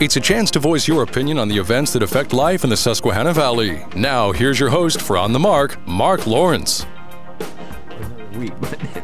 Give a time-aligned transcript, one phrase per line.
[0.00, 2.76] It's a chance to voice your opinion on the events that affect life in the
[2.76, 3.84] Susquehanna Valley.
[3.96, 6.86] Now, here's your host for On the Mark, Mark Lawrence.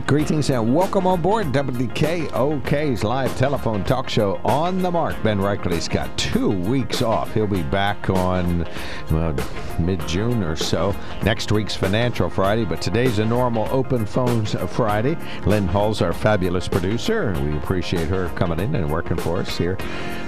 [0.07, 5.17] Greetings and welcome on board WKOK's live telephone talk show on the mark.
[5.23, 7.33] Ben Reichley's got two weeks off.
[7.33, 8.69] He'll be back on
[9.11, 9.35] well,
[9.79, 10.95] mid June or so.
[11.23, 15.17] Next week's Financial Friday, but today's a normal open phones Friday.
[15.47, 17.33] Lynn Hall's our fabulous producer.
[17.43, 19.79] We appreciate her coming in and working for us here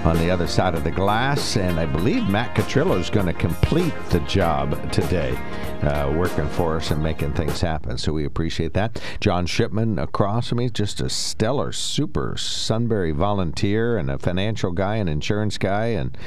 [0.05, 1.55] on the other side of the glass.
[1.55, 5.35] And I believe Matt Catrillo is going to complete the job today,
[5.83, 7.99] uh, working for us and making things happen.
[7.99, 8.99] So we appreciate that.
[9.19, 14.95] John Shipman across from me, just a stellar, super Sunbury volunteer and a financial guy,
[14.95, 16.17] an insurance guy, and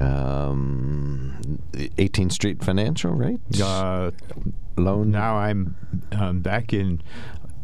[0.00, 3.38] um, 18th Street Financial, right?
[3.62, 4.12] Uh,
[4.78, 5.10] Loan.
[5.10, 5.76] now I'm
[6.12, 7.02] um, back in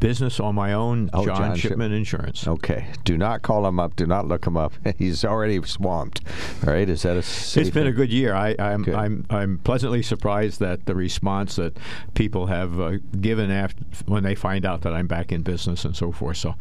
[0.00, 1.10] business on my own.
[1.12, 1.92] Oh, John, John Shipman Shipman.
[1.92, 2.46] Insurance.
[2.46, 2.86] Okay.
[3.04, 3.96] Do not call him up.
[3.96, 4.72] Do not look him up.
[4.98, 6.20] He's already swamped.
[6.66, 6.88] All right.
[6.88, 8.34] Is that a It's been a good year.
[8.34, 8.94] I, I'm, Good.
[8.94, 11.76] I'm I'm pleasantly surprised that the response that
[12.14, 15.96] people have uh, given after when they find out that I'm back in business and
[15.96, 16.36] so forth.
[16.36, 16.54] So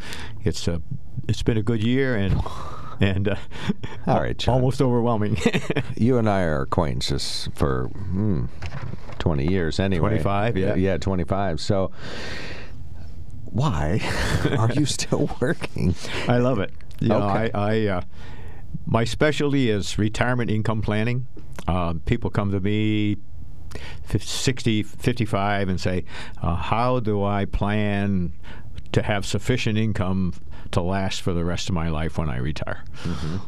[0.44, 0.80] it's uh,
[1.28, 2.41] it's been a good year and
[3.00, 3.36] and uh,
[4.08, 4.56] All right, John.
[4.56, 5.38] almost overwhelming.
[5.97, 8.45] You and I are acquaintances for hmm,
[9.19, 10.09] 20 years anyway.
[10.22, 10.75] 25, yeah.
[10.75, 11.61] Yeah, 25.
[11.61, 11.91] So
[13.56, 14.02] why
[14.58, 15.95] are you still working?
[16.28, 16.72] I love it.
[17.00, 17.52] You know, Okay.
[17.53, 18.02] I, I uh,
[18.86, 21.28] my specialty is retirement income planning.
[21.67, 23.17] Uh, people come to me.
[24.03, 26.06] 50, 60, 55 and say,
[26.42, 28.31] uh, How do I plan
[28.94, 30.34] to have sufficient income
[30.75, 32.84] to last for the rest of my life when I retire?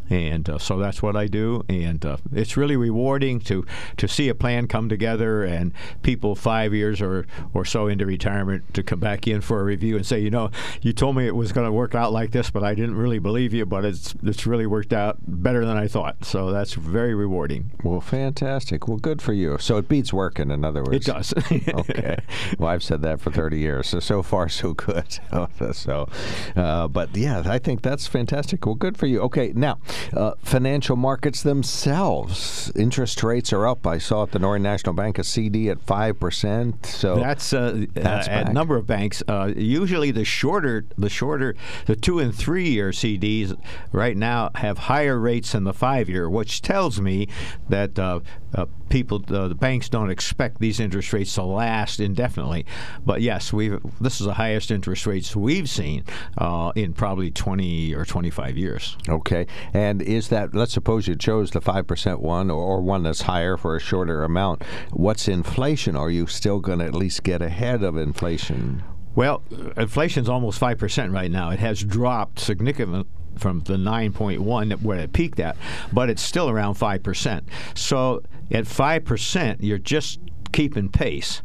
[0.10, 1.64] And uh, so that's what I do.
[1.70, 3.66] And uh, it's really rewarding to,
[3.98, 8.74] to see a plan come together and people five years or, or so into retirement
[8.74, 10.52] to come back in for a review and say, You know,
[10.82, 13.20] you told me it was going to work out like this, but I didn't really
[13.20, 16.26] believe you, but it's, it's really worked out better than I thought.
[16.26, 17.72] So that's very rewarding.
[17.84, 18.88] Well, fantastic.
[18.88, 19.58] Well, good for you.
[19.60, 21.08] So it beats working, in other words.
[21.08, 21.34] It does.
[21.52, 22.18] okay.
[22.58, 23.88] Well, I've said that for 30 years.
[23.88, 25.20] So, so far, so good.
[25.74, 26.10] so,
[26.56, 28.66] uh, but yeah, I think that's fantastic.
[28.66, 29.22] Well, good for you.
[29.22, 29.54] Okay.
[29.56, 29.80] Now,
[30.14, 33.86] uh, financial markets themselves, interest rates are up.
[33.86, 36.86] I saw at the Northern National Bank a CD at 5%.
[36.86, 39.24] So, That's, uh, That's uh, at a number of banks.
[39.28, 41.56] Uh, usually, the shorter, the shorter,
[41.86, 43.58] the two and three year CDs
[43.92, 47.28] right now have higher rates than the five year, which tells me
[47.70, 48.20] that uh,
[48.54, 52.66] uh, people, uh, the banks don't expect these interest rates to last indefinitely.
[53.06, 56.04] But yes, we this is the highest interest rates we've seen
[56.38, 58.98] uh, in probably 20 or 25 years.
[59.08, 59.48] Okay.
[59.74, 63.78] And is that, let's suppose you chose the 5% one or, one that's higher for
[63.78, 64.62] a shorter amount.
[64.92, 65.96] What's inflation?
[65.96, 68.84] Are you still going to at least get ahead of inflation?
[69.16, 69.42] Well,
[69.78, 71.50] inflation's almost five percent right now.
[71.50, 73.06] It has dropped significantly
[73.38, 75.56] from the 9.1 where it peaked at,
[75.94, 77.48] but it's still around five percent.
[77.74, 80.20] So at five percent, you're just
[80.52, 81.42] keeping pace.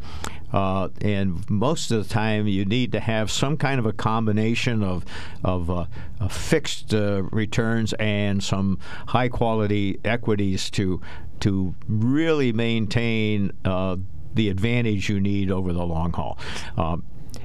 [0.52, 4.82] Uh, and most of the time, you need to have some kind of a combination
[4.82, 5.04] of
[5.44, 5.86] of uh,
[6.20, 11.00] uh, fixed uh, returns and some high quality equities to
[11.40, 13.96] to really maintain uh,
[14.34, 16.38] the advantage you need over the long haul.
[16.76, 17.04] Um,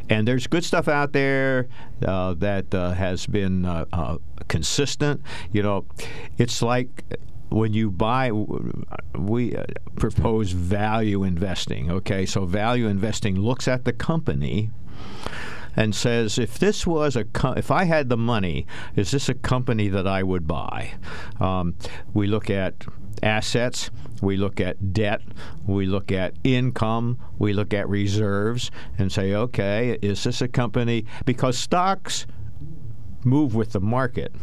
[0.09, 1.67] and there's good stuff out there
[2.05, 4.17] uh, that uh, has been uh,
[4.47, 5.21] consistent.
[5.51, 5.85] You know,
[6.37, 7.03] it's like
[7.49, 9.65] when you buy, we uh,
[9.95, 11.91] propose value investing.
[11.91, 14.71] Okay, so value investing looks at the company
[15.75, 18.65] and says, if this was a, co- if I had the money,
[18.95, 20.93] is this a company that I would buy?
[21.39, 21.75] Um,
[22.13, 22.85] we look at
[23.21, 23.91] assets,
[24.21, 25.21] we look at debt,
[25.67, 31.05] we look at income, we look at reserves, and say, okay, is this a company?
[31.25, 32.25] Because stocks
[33.23, 34.33] move with the market,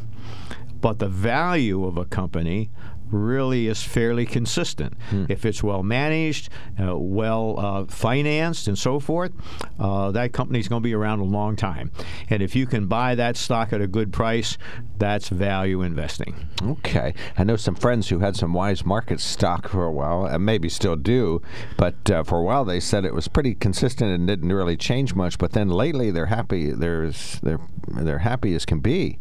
[0.81, 2.71] but the value of a company
[3.15, 4.95] really is fairly consistent.
[5.29, 6.51] If it's well managed,
[6.81, 9.33] uh, well uh, financed, and so forth,
[9.79, 11.91] uh, that company's going to be around a long time.
[12.29, 14.59] And if you can buy that stock at a good price,
[14.99, 16.35] that's value investing.
[16.63, 17.15] Okay.
[17.37, 20.69] I know some friends who had some Weis Market stock for a while, and maybe
[20.69, 21.43] still do,
[21.77, 25.15] but uh, for a while they said it was pretty consistent and didn't really change
[25.15, 25.39] much.
[25.39, 26.71] But then lately they're happy.
[26.71, 29.19] There's they're they're happy as can be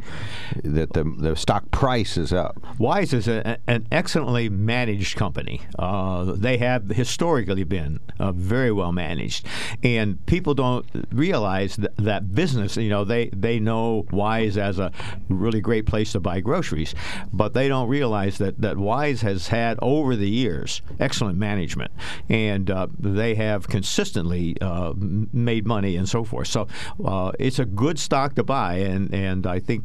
[0.64, 2.62] that the the stock price is up.
[2.80, 5.62] Weis is a, an an excellently managed company.
[5.78, 9.46] Uh, they have historically been uh, very well managed,
[9.84, 12.78] and people don't realize that, that business.
[12.78, 14.92] You know, they they know Weis as a
[15.30, 16.96] really great place to buy groceries,
[17.32, 21.92] but they don't realize that that Weis has had over the years excellent management,
[22.30, 26.48] and uh, they have consistently uh, made money and so forth.
[26.48, 26.68] So
[27.04, 29.84] uh, it's a good stock to buy, and and I think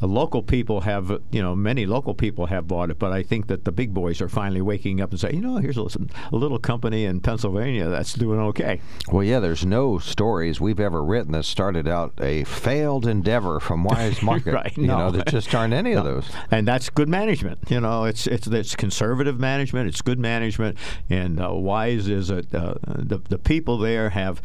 [0.00, 3.64] local people have you know many local people have bought it, but I think that
[3.64, 5.86] the big boys are finally waking up and saying, you know, here's a,
[6.32, 8.80] a little company in Pennsylvania that's doing okay.
[9.10, 13.84] Well, yeah, there's no stories we've ever written that started out a failed endeavor from
[13.84, 14.54] Weis Market.
[14.54, 14.76] right.
[14.76, 14.98] You no.
[14.98, 15.98] know, there just aren't any no.
[15.98, 16.30] of those.
[16.50, 17.58] And that's good management.
[17.68, 19.88] You know, it's it's it's conservative management.
[19.88, 20.76] It's good management,
[21.08, 24.42] and uh, Weis is a uh, the the people there have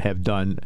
[0.00, 0.58] have done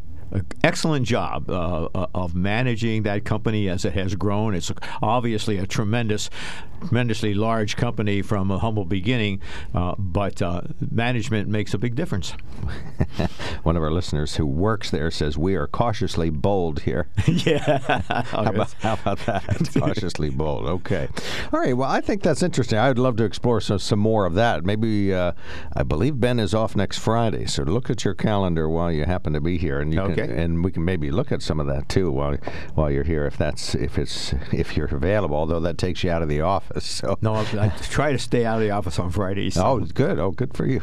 [0.63, 4.55] excellent job uh, uh, of managing that company as it has grown.
[4.55, 4.73] It's
[5.03, 6.31] obviously a tremendous,
[6.81, 9.41] tremendously large company from a humble beginning,
[9.75, 12.33] uh, but uh, management makes a big difference.
[13.63, 17.09] One of our listeners who works there says we are cautiously bold here.
[17.27, 17.79] yeah.
[18.25, 19.71] how, about, how, about, that?
[19.79, 20.67] cautiously bold.
[20.67, 21.09] Okay.
[21.53, 21.77] All right.
[21.77, 22.79] Well, I think that's interesting.
[22.79, 24.65] I would love to explore some, some more of that.
[24.65, 25.33] Maybe uh,
[25.75, 29.33] I believe Ben is off next Friday, so look at your calendar while you happen
[29.35, 30.15] to be here, and you okay.
[30.15, 32.37] can and we can maybe look at some of that too while
[32.75, 35.37] while you're here if that's if it's if you're available.
[35.37, 36.85] Although that takes you out of the office.
[36.85, 39.55] So no, I, I try to stay out of the office on Fridays.
[39.55, 39.65] So.
[39.67, 40.19] Oh, good.
[40.19, 40.83] Oh, good for you.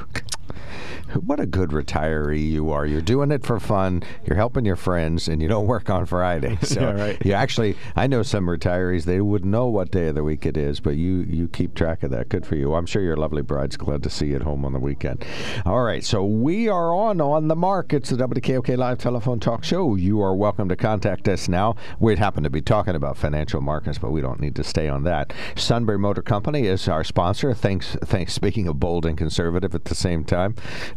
[1.25, 2.86] What a good retiree you are.
[2.86, 4.03] You're doing it for fun.
[4.25, 6.57] You're helping your friends, and you don't work on Friday.
[6.71, 7.25] So yeah, right.
[7.25, 9.03] you actually, I know some retirees.
[9.03, 12.03] They wouldn't know what day of the week it is, but you you keep track
[12.03, 12.30] of that.
[12.30, 12.75] Good for you.
[12.75, 15.25] I'm sure your lovely bride's glad to see you at home on the weekend.
[15.65, 17.92] All right, so we are on on the mark.
[17.92, 19.95] It's the WKOK live telephone talk show.
[19.95, 21.75] You are welcome to contact us now.
[22.00, 25.03] We happen to be talking about financial markets, but we don't need to stay on
[25.03, 25.33] that.
[25.56, 27.53] Sunbury Motor Company is our sponsor.
[27.53, 27.98] Thanks.
[28.06, 28.33] Thanks.
[28.33, 30.40] Speaking of bold and conservative at the same time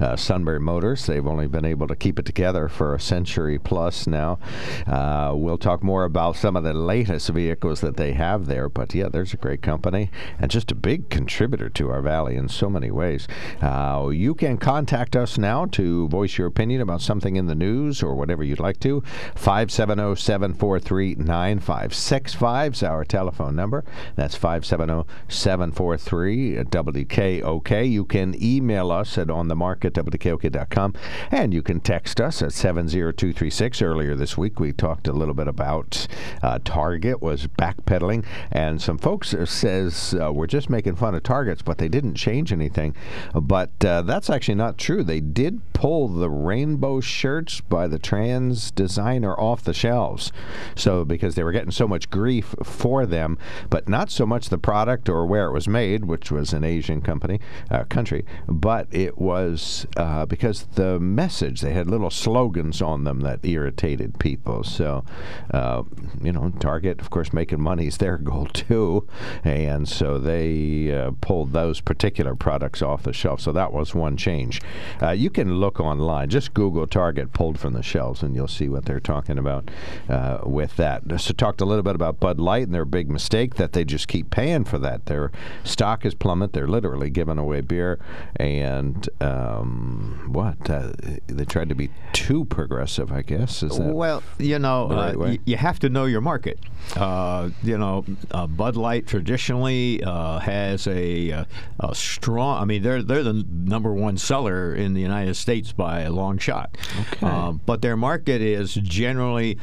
[0.00, 1.06] uh, Sunbury Motors.
[1.06, 4.38] They've only been able to keep it together for a century plus now.
[4.86, 8.94] Uh, we'll talk more about some of the latest vehicles that they have there, but
[8.94, 12.68] yeah, there's a great company and just a big contributor to our valley in so
[12.68, 13.26] many ways.
[13.60, 18.02] Uh, you can contact us now to voice your opinion about something in the news
[18.02, 19.02] or whatever you'd like to.
[19.34, 23.84] 570 743 9565 is our telephone number.
[24.16, 27.90] That's 570 743 WKOK.
[27.90, 30.94] You can email us on the market WKOK.com
[31.30, 33.82] and you can text us at 70236.
[33.82, 36.06] Earlier this week, we talked a little bit about
[36.42, 41.62] uh, Target was backpedaling, and some folks says uh, we're just making fun of Targets,
[41.62, 42.94] but they didn't change anything.
[43.34, 45.02] But uh, that's actually not true.
[45.02, 50.32] They did pull the rainbow shirts by the trans designer off the shelves.
[50.74, 53.38] So because they were getting so much grief for them,
[53.70, 57.00] but not so much the product or where it was made, which was an Asian
[57.00, 63.04] company uh, country, but it was uh, because the message they had little slogans on
[63.04, 64.64] them that irritated people.
[64.64, 65.04] So
[65.52, 65.82] uh,
[66.22, 69.06] you know, Target, of course, making money is their goal too,
[69.42, 73.40] and so they uh, pulled those particular products off the shelf.
[73.40, 74.60] So that was one change.
[75.02, 78.68] Uh, you can look online, just Google Target pulled from the shelves, and you'll see
[78.68, 79.70] what they're talking about
[80.08, 81.02] uh, with that.
[81.20, 84.08] So talked a little bit about Bud Light and their big mistake that they just
[84.08, 85.06] keep paying for that.
[85.06, 85.30] Their
[85.62, 86.52] stock is plummet.
[86.52, 87.98] They're literally giving away beer,
[88.36, 90.92] and um, what uh,
[91.26, 93.62] they tried to be too progressive, I guess.
[93.62, 96.58] Is that well, you know, right uh, y- you have to know your market.
[96.96, 101.46] Uh, you know, uh, Bud Light traditionally uh, has a, a,
[101.80, 102.60] a strong.
[102.60, 106.38] I mean, they're they're the number one seller in the United States by a long
[106.38, 106.76] shot.
[107.12, 107.26] Okay.
[107.26, 109.58] Uh, but their market is generally.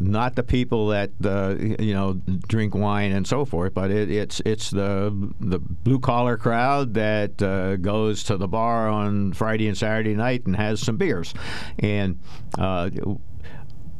[0.00, 2.14] Not the people that uh, you know
[2.48, 7.40] drink wine and so forth, but it, it's it's the the blue collar crowd that
[7.40, 11.34] uh, goes to the bar on Friday and Saturday night and has some beers,
[11.78, 12.18] and.
[12.58, 12.90] Uh,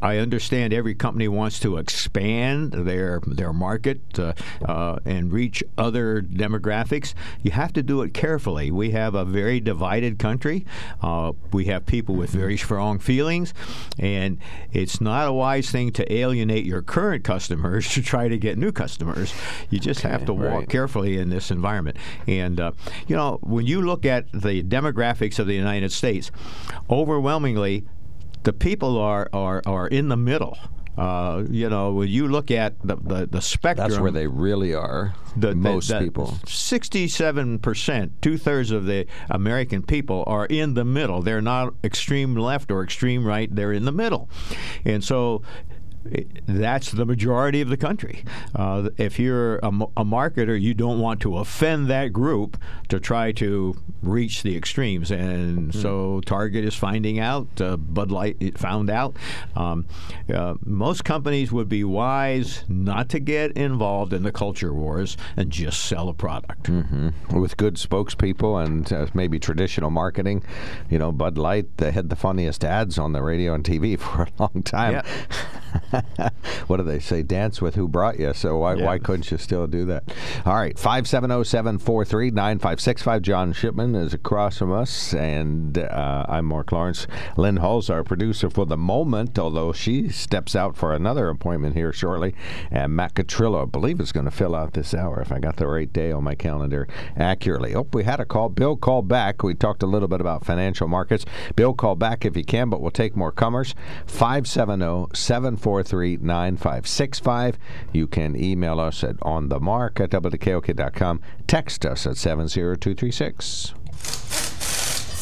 [0.05, 6.21] I understand every company wants to expand their their market uh, uh, and reach other
[6.21, 7.15] demographics.
[7.43, 8.71] You have to do it carefully.
[8.71, 10.67] We have a very divided country.
[11.01, 13.55] Uh, we have people with very strong feelings,
[13.99, 14.39] and
[14.75, 18.73] it's not a wise thing to alienate your current customers to try to get new
[18.73, 19.33] customers.
[19.71, 20.69] You just have to walk right.
[20.69, 21.97] carefully in this environment.
[22.27, 22.73] And uh,
[23.07, 26.31] you know, when you look at the demographics of the United States,
[26.91, 27.87] overwhelmingly
[28.45, 30.57] the people are, are, are in the middle.
[30.97, 34.75] Uh, you know, when you look at the, the, the spectrum, That's where they really
[34.75, 35.15] are.
[35.37, 36.39] the, most the people.
[36.45, 41.21] 67%, two thirds of the American people are in the middle.
[41.21, 44.29] They're not extreme left or extreme right, they're in the middle.
[44.85, 45.43] And so
[46.47, 48.25] that's the majority of the country.
[48.55, 52.59] Uh, if you're a, a, marketer, you don't want to offend that group
[52.89, 55.11] to try to reach the extremes.
[55.11, 55.75] And mm.
[55.75, 59.17] so Target is finding out, uh, Bud Light found out.
[59.57, 59.87] Um,
[60.33, 65.51] uh, most companies would be wise not to get involved in the culture wars and
[65.51, 66.65] just sell a product.
[66.65, 67.41] Mm-hmm.
[67.41, 70.45] With good spokespeople and uh, maybe traditional marketing.
[70.91, 74.23] You know, Bud Light they had the funniest ads on the radio and TV for
[74.23, 74.93] a long time.
[74.93, 75.03] Yeah.
[76.67, 77.23] what do they say?
[77.23, 78.33] Dance with who brought you.
[78.35, 78.85] So why, yeah.
[78.85, 80.05] why couldn't you still do that?
[80.45, 83.23] All right, 570-743-9565.
[83.23, 87.07] John Shipman is across from us, and uh, I'm Mark Lawrence.
[87.37, 91.93] Lynn Hull's our producer for the moment, although she steps out for another appointment here
[91.93, 92.35] shortly.
[92.71, 95.57] And Matt Catrillo, I believe, is going to fill out this hour, if I got
[95.57, 97.75] the right day on my calendar accurately.
[97.75, 98.49] Oh, we had a call.
[98.49, 99.43] Bill called back.
[99.43, 101.25] We talked a little bit about financial markets.
[101.57, 103.75] Bill, call back if you can, but we'll take more comers.
[104.07, 107.59] 570 743 9565.
[107.93, 111.21] You can email us at onthemark at wkok.com.
[111.47, 113.75] Text us at 70236.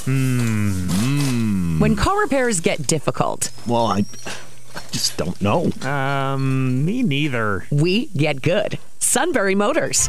[0.07, 1.81] Mm.
[1.81, 3.51] When car repairs get difficult.
[3.67, 4.05] Well, I,
[4.75, 5.71] I just don't know.
[5.89, 7.67] Um, me neither.
[7.71, 8.79] We get good.
[8.99, 10.09] Sunbury Motors.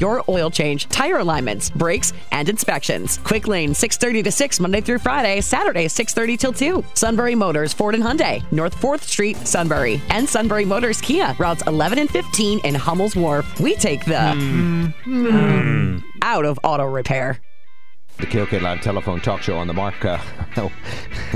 [0.00, 3.18] your oil change, tire alignments, brakes, and inspections.
[3.18, 6.84] Quick Lane 6:30 to 6 Monday through Friday, Saturday 6:30 till 2.
[6.94, 11.98] Sunbury Motors Ford and Hyundai, North 4th Street, Sunbury, and Sunbury Motors Kia, routes 11
[11.98, 13.60] and 15 in Hummel's Wharf.
[13.60, 14.94] We take the mm.
[15.04, 16.02] Mm.
[16.22, 17.40] out of auto repair
[18.20, 20.04] the KOK Live telephone talk show on the mark.
[20.04, 20.18] Uh,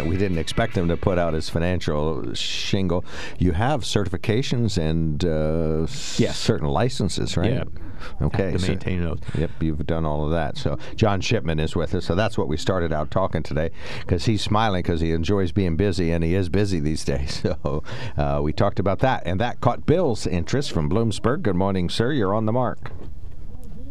[0.05, 3.05] we didn't expect him to put out his financial shingle.
[3.39, 5.87] You have certifications and uh,
[6.19, 6.39] yes.
[6.39, 7.53] certain licenses, right?
[7.53, 7.65] Yeah.
[8.23, 8.53] Okay.
[8.53, 9.21] to maintain so, those.
[9.39, 10.57] Yep, you've done all of that.
[10.57, 12.05] So John Shipman is with us.
[12.05, 13.71] So that's what we started out talking today
[14.01, 17.43] because he's smiling because he enjoys being busy and he is busy these days.
[17.55, 17.83] So
[18.17, 21.43] uh, we talked about that and that caught Bill's interest from Bloomsburg.
[21.43, 22.13] Good morning, sir.
[22.13, 22.91] You're on the mark.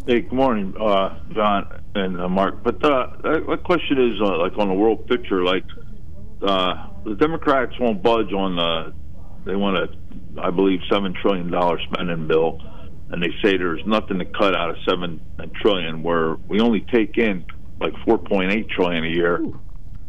[0.05, 2.61] Hey, good morning, uh, John and uh, Mark.
[2.61, 3.07] But uh,
[3.47, 5.63] my question is, uh, like on the world picture, like
[6.45, 8.93] uh, the Democrats won't budge on the.
[9.45, 12.59] They want a, I believe, seven trillion dollar spending bill,
[13.13, 15.21] and they say there's nothing to cut out of seven
[15.61, 17.45] trillion, where we only take in
[17.79, 19.39] like four point eight trillion a year,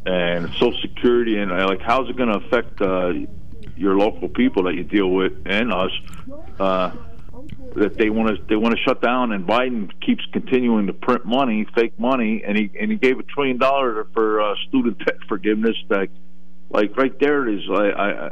[0.07, 3.13] and Social Security and uh, like how's it going to affect uh,
[3.77, 5.91] your local people that you deal with and us?
[6.59, 6.93] Uh,
[7.77, 11.27] that they want to they want to shut down, and Biden keeps continuing to print
[11.27, 15.17] money, fake money, and he and he gave a trillion dollars for uh, student debt
[15.29, 15.77] forgiveness.
[15.91, 16.11] Like,
[16.71, 17.69] like right there it is.
[17.71, 18.31] I, I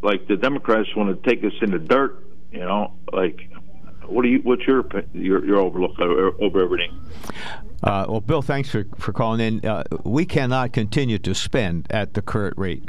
[0.00, 2.24] like the Democrats want to take us in the dirt.
[2.52, 3.50] You know, like
[4.08, 6.98] what do you what's your your, your overlook over everything?
[7.82, 9.66] Uh, well, Bill, thanks for, for calling in.
[9.66, 12.82] Uh, we cannot continue to spend at the current rate.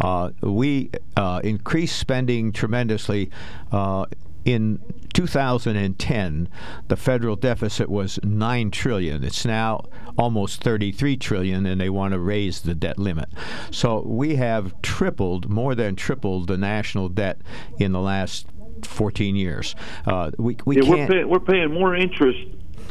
[0.00, 3.30] Uh, we uh, increased spending tremendously
[3.72, 4.06] uh,
[4.44, 4.80] in
[5.12, 6.48] 2010,
[6.88, 9.22] the federal deficit was 9 trillion.
[9.22, 9.84] It's now
[10.16, 13.28] almost 33 trillion and they want to raise the debt limit.
[13.70, 17.40] So we have tripled, more than tripled the national debt
[17.78, 18.46] in the last
[18.86, 19.74] 14 years.
[20.06, 20.90] Uh, we we yeah, can't.
[20.90, 22.38] We're paying, we're paying more interest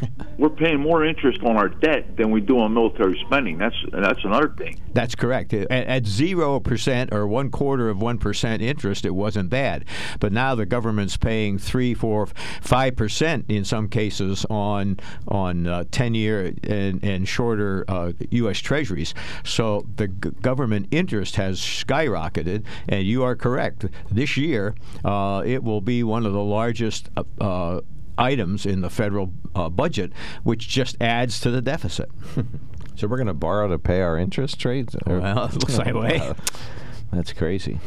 [0.38, 3.58] we're paying more interest on our debt than we do on military spending.
[3.58, 4.80] That's that's another thing.
[4.92, 5.52] That's correct.
[5.52, 9.84] At zero percent or one quarter of one percent interest, it wasn't bad.
[10.20, 12.26] But now the government's paying three, four,
[12.60, 18.58] five percent in some cases on on uh, ten year and, and shorter uh, U.S.
[18.58, 19.14] Treasuries.
[19.44, 23.86] So the g- government interest has skyrocketed, and you are correct.
[24.10, 24.74] This year,
[25.04, 27.80] uh, it will be one of the largest uh, uh,
[28.18, 32.10] items in the federal uh, budget, which just adds to the deficit.
[32.96, 34.96] so we're going to borrow to pay our interest rates?
[35.06, 36.32] Well, it looks like way.
[37.12, 37.80] That's crazy.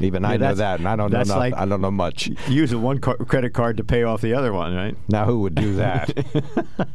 [0.00, 1.20] Even yeah, I know that, and I don't know.
[1.20, 2.30] Enough, like I don't know much.
[2.48, 4.96] Using one car- credit card to pay off the other one, right?
[5.08, 6.10] Now, who would do that?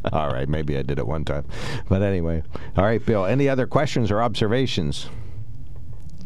[0.11, 1.45] all right, maybe I did it one time,
[1.87, 2.41] but anyway.
[2.75, 3.25] All right, Bill.
[3.25, 5.07] Any other questions or observations?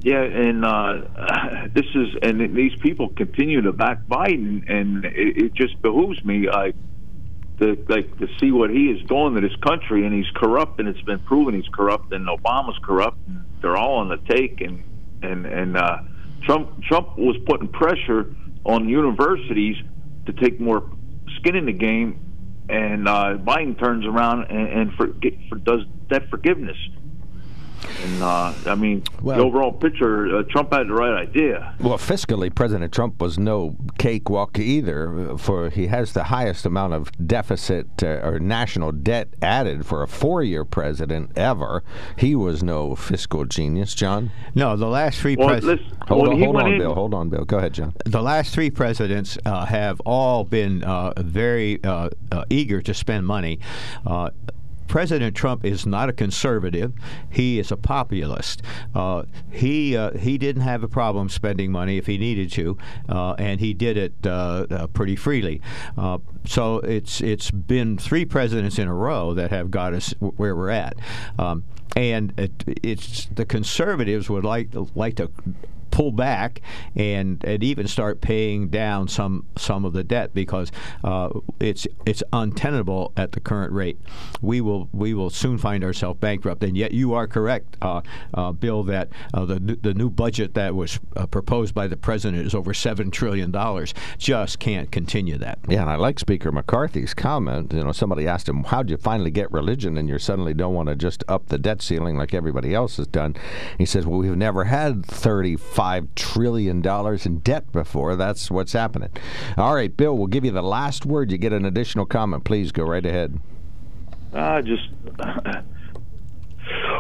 [0.01, 5.53] Yeah, and uh, this is and these people continue to back Biden, and it, it
[5.53, 6.75] just behooves me like
[7.60, 10.88] to like to see what he is doing to this country, and he's corrupt, and
[10.88, 14.84] it's been proven he's corrupt, and Obama's corrupt, and they're all on the take, and
[15.22, 15.98] and and uh,
[16.44, 19.75] Trump Trump was putting pressure on universities
[20.25, 20.84] to take more
[21.38, 22.20] skin in the game,
[22.70, 25.08] and uh, Biden turns around and, and for,
[25.50, 26.77] for, does debt forgiveness.
[28.03, 31.74] And uh, I mean, Well- the overall picture, uh, Trump had the right idea.
[31.79, 35.38] Well, fiscally, President Trump was no cakewalk either.
[35.38, 40.07] For he has the highest amount of deficit uh, or national debt added for a
[40.07, 41.83] four-year president ever.
[42.17, 44.31] He was no fiscal genius, John.
[44.55, 45.83] No, the last three Well, presidents.
[46.07, 46.93] Hold when on, hold on, in- Bill.
[46.95, 47.45] Hold on, Bill.
[47.45, 47.93] Go ahead, John.
[48.05, 53.25] the last three presidents uh, have all been uh, very uh, uh, eager to spend
[53.27, 53.59] money.
[54.89, 56.93] President Trump is not a conservative;
[57.29, 58.63] he is a populist.
[58.93, 62.77] Uh, he uh, he didn't have a problem spending money if he needed to,
[63.08, 65.62] uh, and he did it uh, uh, pretty freely.
[65.98, 70.55] Uh, so it's it's been three presidents in a row that have got us where
[70.55, 70.96] we're at,
[71.38, 71.63] um,
[71.96, 75.29] and it, it's the conservatives would like like to
[76.00, 76.62] pull back
[76.96, 80.72] and, and even start paying down some some of the debt because
[81.03, 81.29] uh,
[81.60, 84.00] it's it's untenable at the current rate.
[84.41, 86.63] We will we will soon find ourselves bankrupt.
[86.63, 88.00] And yet you are correct, uh,
[88.34, 92.48] uh, Bill, that uh, the the new budget that was uh, proposed by the president
[92.48, 93.94] is over seven trillion dollars.
[94.18, 95.60] Just can't continue that.
[95.68, 97.74] Yeah, and I like Speaker McCarthy's comment.
[97.74, 100.88] You know, somebody asked him, "How'd you finally get religion?" And you suddenly don't want
[100.88, 103.36] to just up the debt ceiling like everybody else has done.
[103.77, 108.15] He says, "Well, we've never had thirty-five trillion dollars in debt before.
[108.15, 109.10] That's what's happening."
[109.58, 111.31] All right, Bill, we'll give you the last word.
[111.31, 112.43] You get an additional comment.
[112.43, 113.39] Please go right ahead.
[114.34, 114.88] I just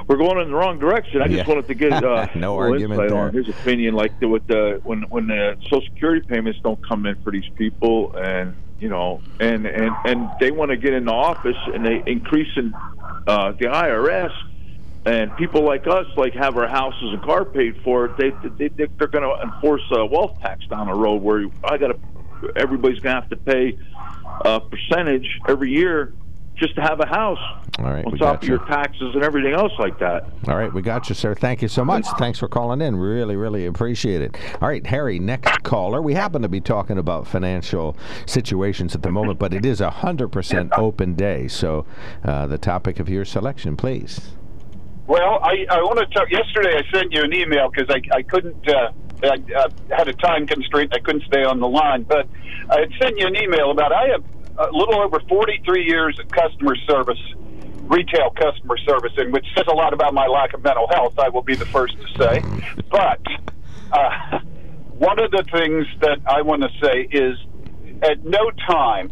[0.07, 1.21] we're going in the wrong direction.
[1.21, 1.47] I just Yeah.
[1.47, 5.27] wanted to get uh, No argument on his opinion, like the, with the when when
[5.27, 9.91] the Social Security payments don't come in for these people, and you know, and and
[10.05, 12.73] and they want to get in the office, and they increasing
[13.27, 14.31] uh, the IRS.
[15.05, 19.07] And people like us, like have our houses and car paid for, they, they they're
[19.07, 21.99] going to enforce a wealth tax down the road where I got to,
[22.55, 23.77] everybody's going to have to pay
[24.45, 26.13] a percentage every year
[26.59, 27.39] just to have a house
[27.79, 28.55] All right, on top of you.
[28.55, 30.25] your taxes and everything else like that.
[30.47, 31.33] All right, we got you, sir.
[31.33, 32.05] Thank you so much.
[32.17, 32.97] Thanks for calling in.
[32.97, 34.35] Really, really appreciate it.
[34.61, 36.01] All right, Harry, next caller.
[36.01, 39.89] We happen to be talking about financial situations at the moment, but it is a
[39.89, 41.47] 100% open day.
[41.47, 41.85] So
[42.25, 44.31] uh, the topic of your selection, please.
[45.09, 46.29] Well, I, I want to talk.
[46.29, 48.61] Yesterday, I sent you an email because I, I couldn't.
[48.69, 48.93] Uh,
[49.25, 50.93] I uh, had a time constraint.
[50.93, 52.29] I couldn't stay on the line, but
[52.69, 53.91] I had sent you an email about.
[53.91, 57.17] I have a little over 43 years of customer service,
[57.89, 61.17] retail customer service, and which says a lot about my lack of mental health.
[61.17, 62.45] I will be the first to say,
[62.93, 63.25] but
[63.91, 64.45] uh,
[64.93, 67.33] one of the things that I want to say is,
[68.05, 69.09] at no time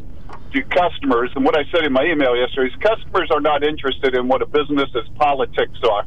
[0.63, 4.27] customers, and what I said in my email yesterday is customers are not interested in
[4.27, 6.05] what a business's politics are.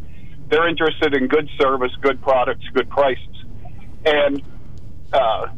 [0.49, 3.45] They're interested in good service, good products, good prices.
[4.05, 4.43] And
[5.13, 5.49] uh,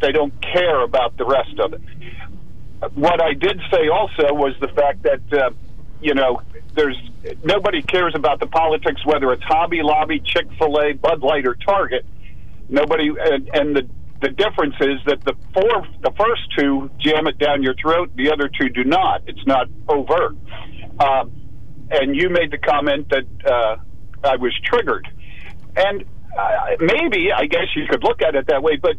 [0.00, 1.80] they don't care about the rest of it.
[2.94, 5.50] What I did say also was the fact that, uh,
[6.00, 6.42] you know,
[6.74, 6.98] there's
[7.42, 11.54] nobody cares about the politics, whether it's Hobby Lobby, Chick fil A, Bud Light, or
[11.54, 12.04] Target.
[12.68, 13.88] Nobody, and, and the
[14.20, 18.10] the difference is that the four, the first two jam it down your throat.
[18.16, 19.22] The other two do not.
[19.26, 20.36] It's not overt.
[20.98, 21.32] Um,
[21.90, 23.76] and you made the comment that uh,
[24.24, 25.06] I was triggered,
[25.76, 26.04] and
[26.36, 28.76] uh, maybe I guess you could look at it that way.
[28.76, 28.96] But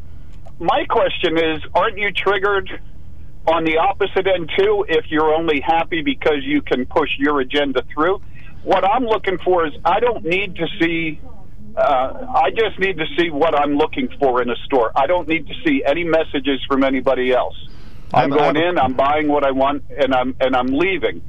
[0.60, 2.69] my question is, aren't you triggered
[3.47, 4.86] on the opposite end too?
[4.88, 8.21] If you're only happy because you can push your agenda through,
[8.63, 11.19] what I'm looking for is I don't need to see
[11.78, 14.92] uh, I just need to see what I'm looking for in a store.
[14.96, 17.56] I don't need to see any messages from anybody else.
[18.13, 20.68] I'm I have going a- in, I'm buying what I want, and I'm and I'm
[20.68, 21.22] leaving.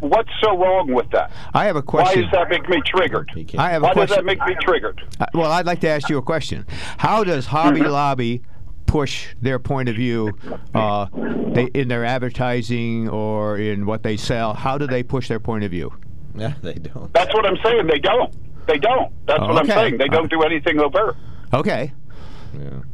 [0.00, 1.30] What's so wrong with that?
[1.54, 2.22] I have a question.
[2.22, 2.30] Why question.
[2.30, 3.30] does that make me triggered?
[3.58, 5.00] I have a Why does that make me triggered?
[5.18, 6.66] Uh, Well, I'd like to ask you a question.
[6.98, 8.42] How does Hobby Lobby
[8.84, 10.36] push their point of view
[10.74, 11.06] uh,
[11.54, 14.52] they, in their advertising or in what they sell?
[14.52, 15.94] How do they push their point of view?
[16.34, 17.12] Yeah, they don't.
[17.14, 17.86] That's what I'm saying.
[17.86, 18.34] They don't.
[18.70, 19.12] They don't.
[19.26, 19.98] That's what I'm saying.
[19.98, 21.16] They don't do anything overt.
[21.52, 21.92] Okay.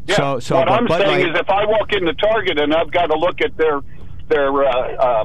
[0.06, 0.14] Yeah.
[0.16, 2.72] So- so what but I'm Bud saying Light- is, if I walk into Target and
[2.74, 3.80] I've got to look at their
[4.28, 5.24] their uh, uh,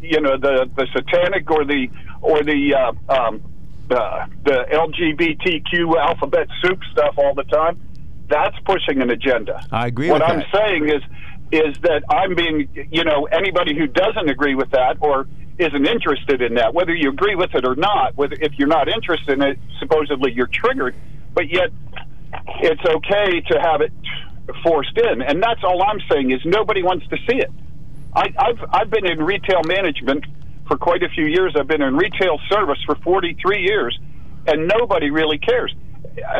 [0.00, 1.88] you know the the satanic or the
[2.22, 3.42] or the uh, um,
[3.90, 7.78] uh, the LGBTQ alphabet soup stuff all the time,
[8.28, 9.62] that's pushing an agenda.
[9.70, 10.46] I agree What I'm that.
[10.54, 11.02] saying is
[11.52, 15.26] is that I'm being you know anybody who doesn't agree with that or
[15.58, 18.88] isn't interested in that, whether you agree with it or not, whether if you're not
[18.88, 20.94] interested in it, supposedly you're triggered,
[21.34, 21.70] but yet
[22.60, 23.92] it's okay to have it
[24.62, 27.50] forced in, and that's all I'm saying is nobody wants to see it.
[28.14, 30.24] I, I've I've been in retail management
[30.66, 31.54] for quite a few years.
[31.58, 33.98] I've been in retail service for 43 years,
[34.46, 35.74] and nobody really cares.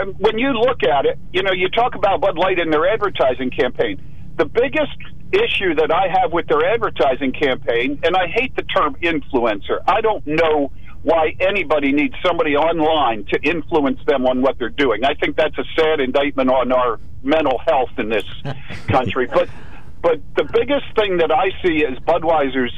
[0.00, 2.88] um, when you look at it, you know, you talk about Bud Light in their
[2.88, 4.00] advertising campaign.
[4.37, 4.96] The biggest
[5.32, 9.80] issue that I have with their advertising campaign, and I hate the term influencer.
[9.86, 15.04] I don't know why anybody needs somebody online to influence them on what they're doing.
[15.04, 18.24] I think that's a sad indictment on our mental health in this
[18.88, 19.26] country.
[19.26, 19.48] but
[20.00, 22.72] but the biggest thing that I see as Budweiser's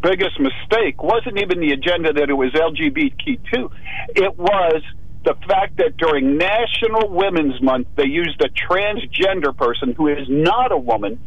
[0.00, 3.70] biggest mistake wasn't even the agenda that it was LGBTQ.
[4.16, 4.82] It was
[5.24, 10.72] the fact that during National Women's Month they used a transgender person who is not
[10.72, 11.20] a woman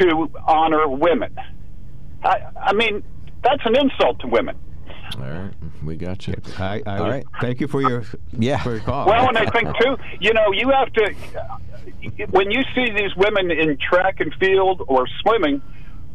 [0.00, 1.36] to honor women.
[2.24, 3.02] I, I mean,
[3.42, 4.56] that's an insult to women.
[5.16, 5.52] All right,
[5.84, 6.34] we got you.
[6.58, 7.26] I, I All right.
[7.40, 8.04] Thank you for your
[8.38, 8.62] Yeah.
[8.62, 9.06] for your call.
[9.06, 13.50] Well, and I think too, you know, you have to when you see these women
[13.50, 15.60] in track and field or swimming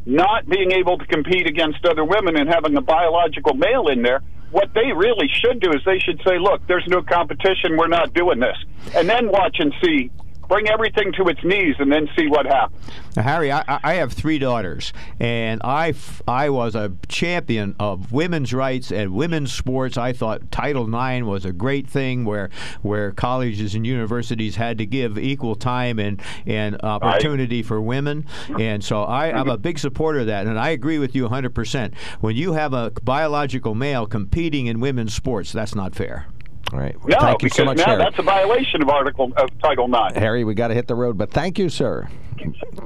[0.06, 4.22] not being able to compete against other women and having a biological male in there.
[4.50, 7.76] What they really should do is they should say, "Look, there's no competition.
[7.76, 8.56] We're not doing this,"
[8.96, 10.10] and then watch and see.
[10.48, 12.80] Bring everything to its knees and then see what happens.
[13.16, 15.92] Now, Harry, I, I have three daughters, and I,
[16.26, 19.98] I was a champion of women's rights and women's sports.
[19.98, 22.50] I thought Title IX was a great thing where
[22.82, 28.24] where colleges and universities had to give equal time and, and opportunity for women.
[28.58, 31.94] And so I, I'm a big supporter of that, and I agree with you 100%.
[32.20, 36.26] When you have a biological male competing in women's sports, that's not fair.
[36.72, 36.94] All right.
[37.06, 37.98] No, Thank you because so much, now Harry.
[37.98, 40.14] that's a violation of Article of Title IX.
[40.16, 42.08] Harry, we got to hit the road, but thank you, sir.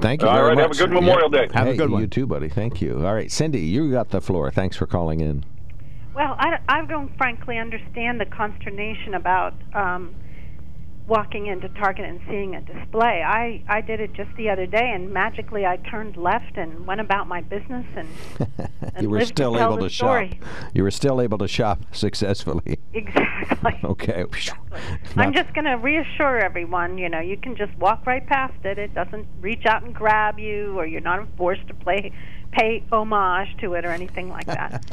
[0.01, 1.47] Thank you All very right, have a good Memorial Day.
[1.53, 2.01] Have a good one.
[2.01, 2.49] You too, buddy.
[2.49, 3.05] Thank you.
[3.05, 4.51] All right, Cindy, you got the floor.
[4.51, 5.45] Thanks for calling in.
[6.15, 10.15] Well, I, I don't frankly understand the consternation about um,
[11.07, 13.21] walking into Target and seeing a display.
[13.25, 17.01] I, I did it just the other day, and magically I turned left and went
[17.01, 18.07] about my business and,
[18.95, 20.27] and you were still to able to shop.
[20.73, 22.79] You were still able to shop successfully.
[22.93, 23.79] Exactly.
[23.83, 24.25] Okay.
[25.15, 28.77] I'm just going to reassure everyone, you know, you can just walk right past it.
[28.77, 32.11] It doesn't reach out and grab you, or you're not forced to play,
[32.51, 34.83] pay homage to it or anything like that.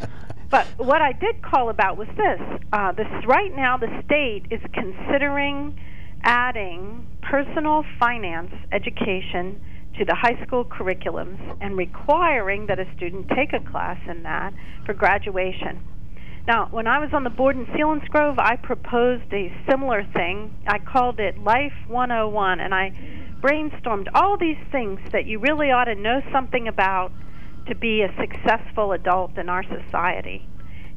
[0.50, 2.40] but what I did call about was this:
[2.72, 5.78] uh, this right now, the state is considering
[6.22, 9.60] adding personal finance education
[9.98, 14.52] to the high school curriculums and requiring that a student take a class in that
[14.86, 15.82] for graduation.
[16.46, 20.54] Now, when I was on the board in Selinsgrove, I proposed a similar thing.
[20.66, 22.90] I called it Life 101, and I
[23.40, 27.12] brainstormed all these things that you really ought to know something about
[27.68, 30.46] to be a successful adult in our society.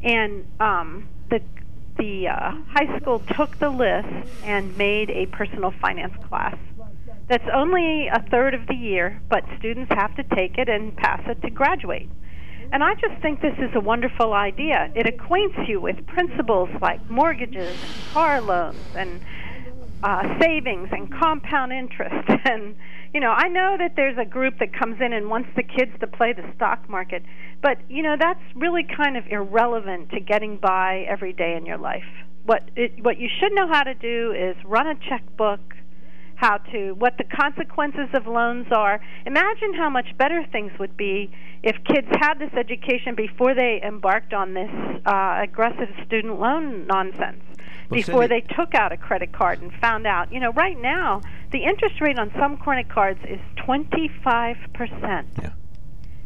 [0.01, 1.41] And um, the
[1.97, 6.57] the uh, high school took the list and made a personal finance class.
[7.27, 11.21] That's only a third of the year, but students have to take it and pass
[11.27, 12.09] it to graduate.
[12.71, 14.91] And I just think this is a wonderful idea.
[14.95, 19.21] It acquaints you with principles like mortgages, and car loans, and
[20.03, 22.29] uh, savings and compound interest.
[22.45, 22.75] And,
[23.13, 25.91] you know, I know that there's a group that comes in and wants the kids
[25.99, 27.23] to play the stock market,
[27.61, 31.77] but, you know, that's really kind of irrelevant to getting by every day in your
[31.77, 32.03] life.
[32.45, 35.61] What, it, what you should know how to do is run a checkbook,
[36.43, 38.99] how to what the consequences of loans are.
[39.25, 41.31] Imagine how much better things would be
[41.63, 44.69] if kids had this education before they embarked on this
[45.05, 47.41] uh, aggressive student loan nonsense.
[47.89, 50.77] Well, before Cindy- they took out a credit card and found out, you know, right
[50.77, 55.25] now the interest rate on some credit cards is 25%.
[55.41, 55.51] Yeah.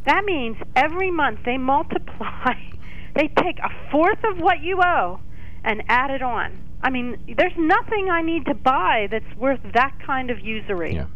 [0.06, 2.56] That means every month they multiply,
[3.16, 5.20] they take a fourth of what you owe
[5.64, 6.67] and add it on.
[6.82, 10.96] I mean, there's nothing I need to buy that's worth that kind of usury.
[10.96, 11.08] Yeah.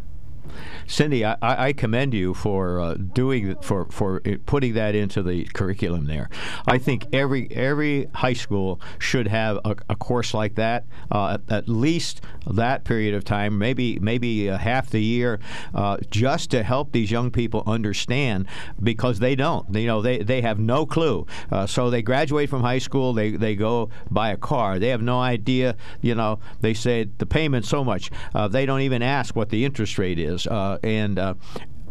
[0.88, 6.06] Cindy, I, I commend you for uh, doing for for putting that into the curriculum
[6.06, 6.30] there.
[6.67, 11.51] I think every every high school should have a, a course like that, uh, at,
[11.51, 15.39] at least that period of time, maybe maybe uh, half the year,
[15.73, 18.47] uh, just to help these young people understand
[18.82, 19.73] because they don't.
[19.75, 21.25] You know, they, they have no clue.
[21.51, 24.80] Uh, so they graduate from high school, they they go buy a car.
[24.80, 25.75] They have no idea.
[26.01, 28.12] You know, they say the payment so much.
[28.34, 31.20] Uh, they don't even ask what the interest rate is, uh, and.
[31.20, 31.34] Uh,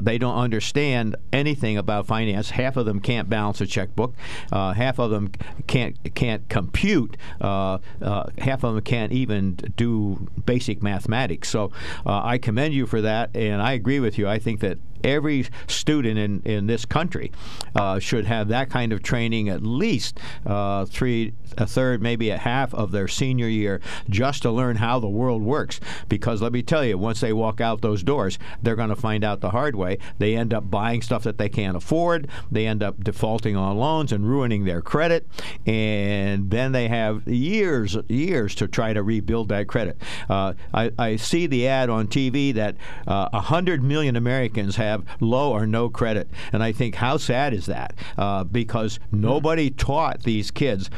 [0.03, 2.51] they don't understand anything about finance.
[2.51, 4.15] Half of them can't balance a checkbook.
[4.51, 5.31] Uh, half of them
[5.67, 7.17] can't can't compute.
[7.41, 11.49] Uh, uh, half of them can't even do basic mathematics.
[11.49, 11.73] So
[12.07, 14.29] uh, I commend you for that, and I agree with you.
[14.29, 17.33] I think that every student in, in this country
[17.75, 22.39] uh, should have that kind of training at least uh, three, a third, maybe a
[22.39, 25.81] half of their senior year, just to learn how the world works.
[26.09, 29.25] Because let me tell you, once they walk out those doors, they're going to find
[29.25, 29.99] out the hard way.
[30.19, 32.29] They end up buying stuff that they can't afford.
[32.51, 35.27] They end up defaulting on loans and ruining their credit,
[35.67, 40.01] and then they have years, years to try to rebuild that credit.
[40.29, 44.90] Uh, I, I, see the ad on TV that uh, 100 million Americans have
[45.21, 47.95] low or no credit, and I think how sad is that?
[48.17, 50.91] Uh, because nobody taught these kids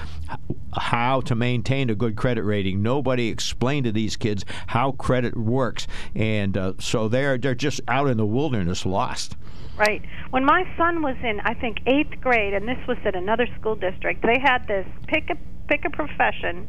[0.75, 2.83] how to maintain a good credit rating.
[2.83, 8.09] Nobody explained to these kids how credit works, and uh, so they're they're just out
[8.09, 9.37] in the wilderness, lost.
[9.77, 10.03] Right.
[10.31, 13.75] When my son was in, I think eighth grade, and this was at another school
[13.75, 15.37] district, they had this pick a
[15.69, 16.69] pick a profession,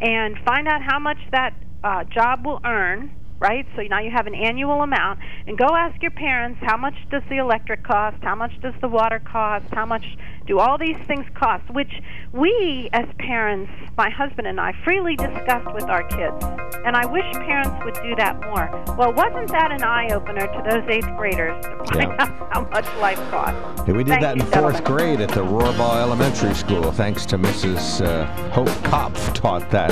[0.00, 3.66] and find out how much that uh, job will earn right?
[3.74, 7.22] So now you have an annual amount, and go ask your parents how much does
[7.28, 10.04] the electric cost, how much does the water cost, how much
[10.46, 11.92] do all these things cost, which
[12.32, 16.44] we as parents, my husband and I, freely discussed with our kids.
[16.84, 18.68] And I wish parents would do that more.
[18.96, 22.16] Well, wasn't that an eye opener to those eighth graders to find yeah.
[22.18, 23.82] out how much life costs?
[23.86, 24.84] Yeah, we did Thank that in fourth gentlemen.
[24.84, 28.04] grade at the Rohrbaugh Elementary School, thanks to Mrs.
[28.04, 29.90] Uh, Hope Kopf taught that.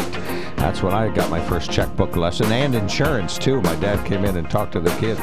[0.57, 3.61] That's when I got my first checkbook lesson and insurance too.
[3.63, 5.21] My dad came in and talked to the kids.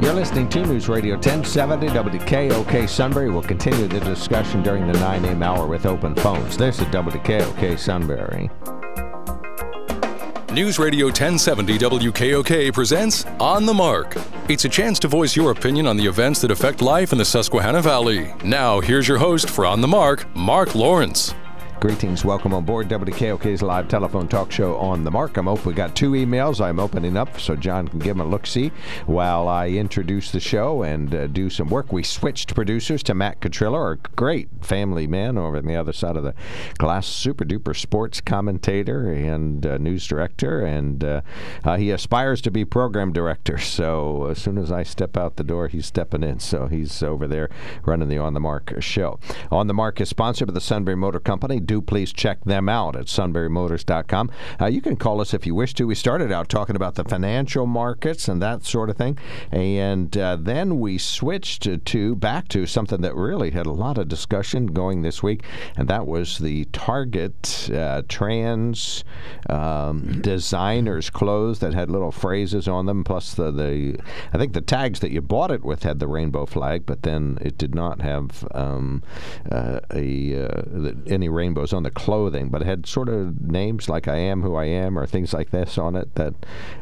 [0.00, 3.30] You're listening to News Radio 1070 WKOK Sunbury.
[3.30, 5.42] We'll continue the discussion during the 9 a.m.
[5.42, 6.56] hour with open phones.
[6.56, 8.50] This is WKOK Sunbury.
[10.52, 14.16] News Radio 1070 WKOK presents On the Mark.
[14.48, 17.24] It's a chance to voice your opinion on the events that affect life in the
[17.24, 18.34] Susquehanna Valley.
[18.44, 21.34] Now, here's your host for On the Mark, Mark Lawrence.
[21.84, 22.24] Greetings.
[22.24, 25.36] Welcome on board WKOK's live telephone talk show on the mark.
[25.36, 25.66] I'm open.
[25.66, 28.72] We got two emails I'm opening up so John can give them a look see
[29.04, 31.92] while I introduce the show and uh, do some work.
[31.92, 36.16] We switched producers to Matt Catrillo, our great family man over on the other side
[36.16, 36.32] of the
[36.78, 40.64] glass, super duper sports commentator and uh, news director.
[40.64, 41.20] And uh,
[41.64, 43.58] uh, he aspires to be program director.
[43.74, 46.38] So as soon as I step out the door, he's stepping in.
[46.38, 47.50] So he's over there
[47.84, 49.18] running the On the Mark show.
[49.50, 51.58] On the Mark is sponsored by the Sunbury Motor Company.
[51.58, 54.30] Do please check them out at sunburymotors.com.
[54.60, 55.86] Uh, you can call us if you wish to.
[55.86, 59.18] We started out talking about the financial markets and that sort of thing,
[59.50, 64.08] and uh, then we switched to, back to something that really had a lot of
[64.08, 65.42] discussion going this week,
[65.76, 69.04] and that was the Target uh, trans
[69.48, 73.98] um, designers clothes that had little phrases on them, plus the, the
[74.32, 77.38] I think the tags that you bought it with had the rainbow flag, but then
[77.40, 79.02] it did not have um,
[79.50, 80.62] uh, a uh,
[81.06, 81.28] any
[81.64, 84.66] rainbows on the clothing, but it had sort of names like "I am who I
[84.66, 86.34] am" or things like this on it that,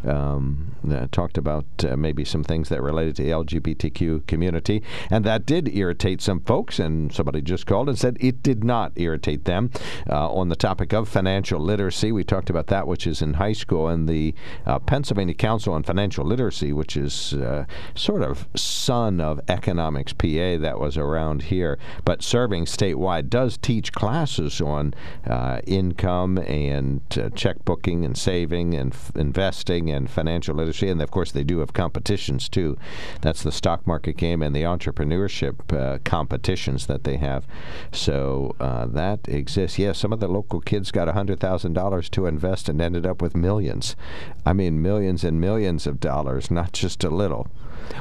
[0.04, 5.24] um, that talked about uh, maybe some things that related to the LGBTQ community, and
[5.24, 6.78] that did irritate some folks.
[6.78, 9.70] And somebody just called and said it did not irritate them.
[10.08, 13.54] Uh, on the topic of financial literacy, we talked about that, which is in high
[13.54, 14.34] school, and the
[14.66, 17.64] uh, Pennsylvania Council on Financial Literacy, which is uh,
[17.94, 23.92] sort of son of Economics PA that was around here, but serving statewide, does teach
[23.92, 24.94] classes on
[25.26, 30.88] uh, income and uh, checkbooking and saving and f- investing and financial literacy.
[30.88, 32.76] And of course, they do have competitions too.
[33.20, 37.46] That's the stock market game and the entrepreneurship uh, competitions that they have.
[37.92, 39.78] So uh, that exists.
[39.78, 43.96] Yeah, some of the local kids got $100,000 to invest and ended up with millions.
[44.44, 47.48] I mean, millions and millions of dollars, not just a little.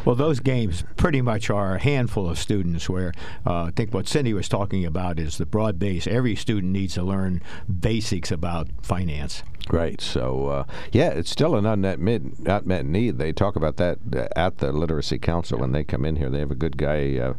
[0.05, 3.13] Well, those games pretty much are a handful of students where
[3.45, 6.07] uh, I think what Cindy was talking about is the broad base.
[6.07, 9.43] Every student needs to learn basics about finance.
[9.69, 10.01] Right.
[10.01, 11.99] So, uh, yeah, it's still an unmet,
[12.45, 13.17] unmet need.
[13.17, 16.29] They talk about that uh, at the Literacy Council when they come in here.
[16.29, 17.33] They have a good guy, uh,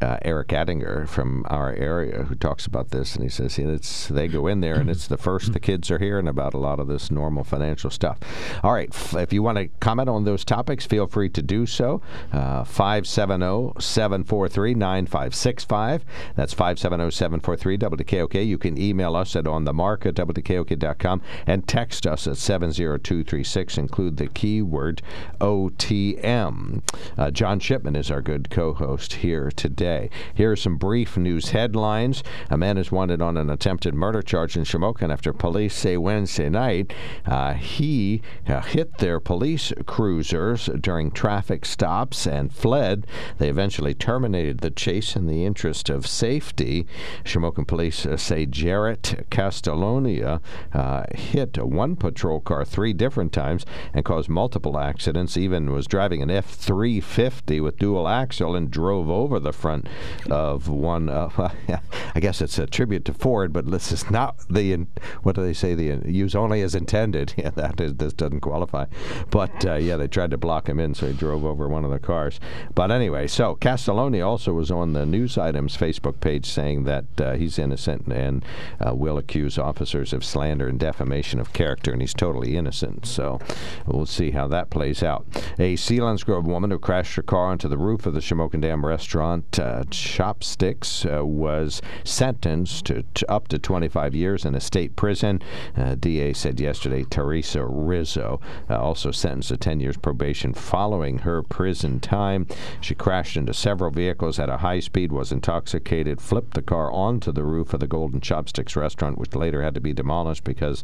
[0.00, 4.28] uh, Eric Addinger from our area, who talks about this, and he says it's they
[4.28, 6.86] go in there and it's the first the kids are hearing about a lot of
[6.88, 8.18] this normal financial stuff.
[8.62, 8.88] All right.
[9.14, 11.85] If you want to comment on those topics, feel free to do so.
[12.32, 16.04] Uh, 570 743 9565.
[16.34, 18.46] That's 570 743 WKOK.
[18.46, 23.78] You can email us at onthemark at WKOK.com and text us at 70236.
[23.78, 25.02] Include the keyword
[25.40, 26.82] OTM.
[27.16, 30.10] Uh, John Shipman is our good co host here today.
[30.34, 32.22] Here are some brief news headlines.
[32.50, 36.48] A man is wanted on an attempted murder charge in Shamokin after police say Wednesday
[36.48, 36.92] night
[37.26, 43.06] uh, he uh, hit their police cruisers during traffic stops and fled.
[43.38, 46.86] They eventually terminated the chase in the interest of safety.
[47.24, 50.40] Shamokin police uh, say Jarrett Castellonia
[50.72, 55.36] uh, hit one patrol car three different times and caused multiple accidents.
[55.36, 59.88] Even was driving an F 350 with dual axle and drove over the front
[60.30, 61.08] of one.
[61.08, 61.50] Uh,
[62.14, 64.86] I guess it's a tribute to Ford, but this is not the
[65.22, 65.74] what do they say?
[65.74, 67.34] The use only as intended.
[67.46, 68.86] Yeah, that is this doesn't qualify.
[69.30, 71.90] But uh, yeah, they tried to block him in, so he drove over one of
[71.90, 72.38] the cars.
[72.74, 77.34] But anyway, so Castelloni also was on the news items Facebook page saying that uh,
[77.34, 78.44] he's innocent and
[78.84, 83.06] uh, will accuse officers of slander and defamation of character, and he's totally innocent.
[83.06, 83.40] So
[83.86, 85.26] we'll see how that plays out.
[85.58, 89.58] A Selinsgrove woman who crashed her car onto the roof of the Shamokin Dam restaurant
[89.58, 95.42] uh, Chopsticks uh, was sentenced to, to, up to 25 years in a state prison.
[95.76, 101.42] Uh, DA said yesterday Teresa Rizzo uh, also sentenced to 10 years probation following her
[101.48, 102.46] prison time.
[102.80, 107.32] She crashed into several vehicles at a high speed, was intoxicated, flipped the car onto
[107.32, 110.82] the roof of the Golden Chopsticks restaurant, which later had to be demolished because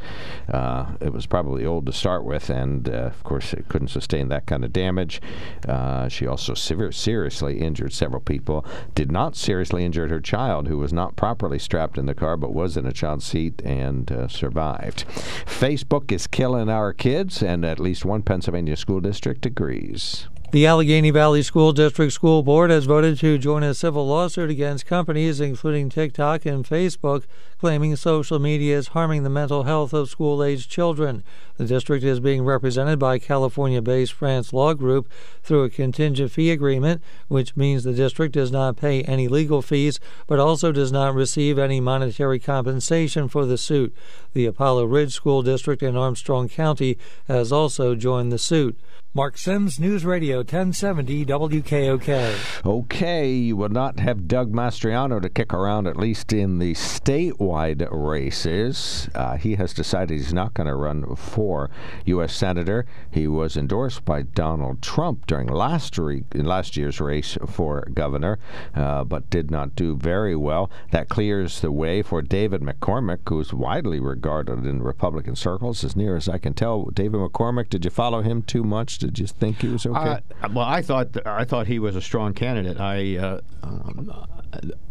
[0.53, 4.29] uh, it was probably old to start with, and uh, of course it couldn't sustain
[4.29, 5.20] that kind of damage.
[5.68, 8.64] Uh, she also severe, seriously injured several people.
[8.94, 12.53] Did not seriously injure her child, who was not properly strapped in the car but
[12.53, 15.05] was in a child seat and uh, survived.
[15.46, 20.29] Facebook is killing our kids, and at least one Pennsylvania school district agrees.
[20.53, 24.85] The Allegheny Valley School District School Board has voted to join a civil lawsuit against
[24.85, 27.25] companies including TikTok and Facebook,
[27.59, 31.25] claiming social media is harming the mental health of school aged children.
[31.57, 35.11] The district is being represented by California based Frantz Law Group
[35.43, 40.01] through a contingent fee agreement, which means the district does not pay any legal fees
[40.27, 43.97] but also does not receive any monetary compensation for the suit.
[44.35, 48.79] The Apollo Ridge School District in Armstrong County has also joined the suit.
[49.14, 52.64] Mark Sims, News Radio 1070 WKOK.
[52.64, 57.87] Okay, you will not have Doug Mastriano to kick around, at least in the statewide
[57.90, 59.11] races.
[59.14, 61.68] Uh, he has decided he's not going to run for
[62.07, 62.35] U.S.
[62.35, 62.87] Senator.
[63.11, 68.38] He was endorsed by Donald Trump during last, re- last year's race for governor,
[68.75, 70.70] uh, but did not do very well.
[70.90, 76.16] That clears the way for David McCormick, who's widely regarded in Republican circles, as near
[76.16, 76.87] as I can tell.
[76.87, 79.02] David McCormick, did you follow him too much?
[79.03, 80.21] Did you think he was okay?
[80.43, 82.81] Uh, well, I thought th- I thought he was a strong candidate.
[82.81, 84.12] I uh, um,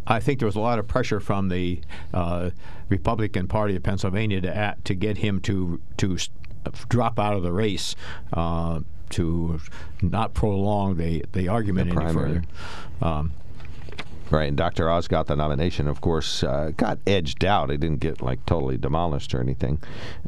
[0.06, 1.80] I think there was a lot of pressure from the
[2.12, 2.50] uh,
[2.88, 6.18] Republican Party of Pennsylvania to at, to get him to to
[6.88, 7.94] drop out of the race.
[8.32, 9.60] Uh, to
[10.00, 12.42] not prolong the, the argument the any further.
[13.02, 13.32] Um,
[14.32, 14.88] Right, and Dr.
[14.88, 15.86] Oz got the nomination.
[15.86, 17.68] Of course, uh, got edged out.
[17.68, 19.78] He didn't get like totally demolished or anything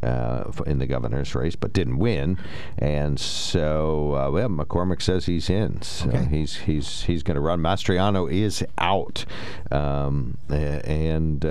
[0.02, 2.38] uh, in the governor's race, but didn't win.
[2.76, 5.80] And so, uh, well, McCormick says he's in.
[5.80, 6.26] So okay.
[6.26, 7.60] he's he's he's going to run.
[7.60, 9.24] Mastriano is out,
[9.70, 11.42] um, and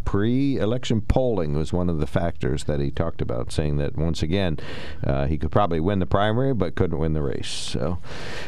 [0.00, 4.22] uh, pre-election polling was one of the factors that he talked about, saying that once
[4.22, 4.58] again
[5.04, 7.48] uh, he could probably win the primary but couldn't win the race.
[7.48, 7.98] So,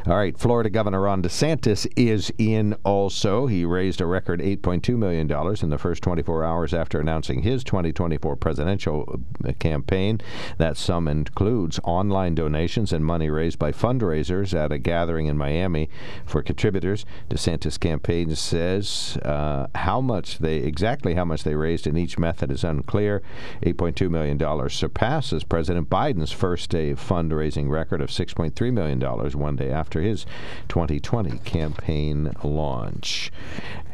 [0.06, 3.46] all right, Florida Governor Ron DeSantis is in also.
[3.46, 7.64] He raised a record 8.2 million dollars in the first 24 hours after announcing his
[7.64, 9.20] 2024 presidential
[9.58, 10.20] campaign.
[10.58, 15.88] That sum includes online donations and money raised by fundraisers at a gathering in Miami
[16.24, 17.04] for contributors.
[17.30, 22.50] DeSantis campaign says uh, how much they exactly how much they raised in each method
[22.50, 23.22] is unclear.
[23.62, 29.00] $8.2 million surpasses President Biden's first day fundraising record of $6.3 million
[29.38, 30.26] one day after his
[30.68, 33.30] 2020 campaign launch.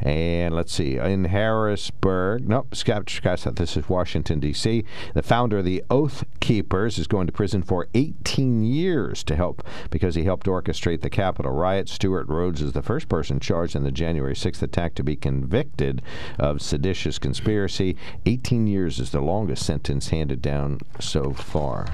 [0.01, 4.85] And let's see, in Harrisburg, nope, Scott, Scott, this is Washington, D.C.
[5.15, 9.67] The founder of the Oath Keepers is going to prison for 18 years to help
[9.91, 11.89] because he helped orchestrate the Capitol riot.
[11.89, 16.01] Stewart Rhodes is the first person charged in the January 6th attack to be convicted
[16.39, 17.97] of seditious conspiracy.
[18.25, 21.87] 18 years is the longest sentence handed down so far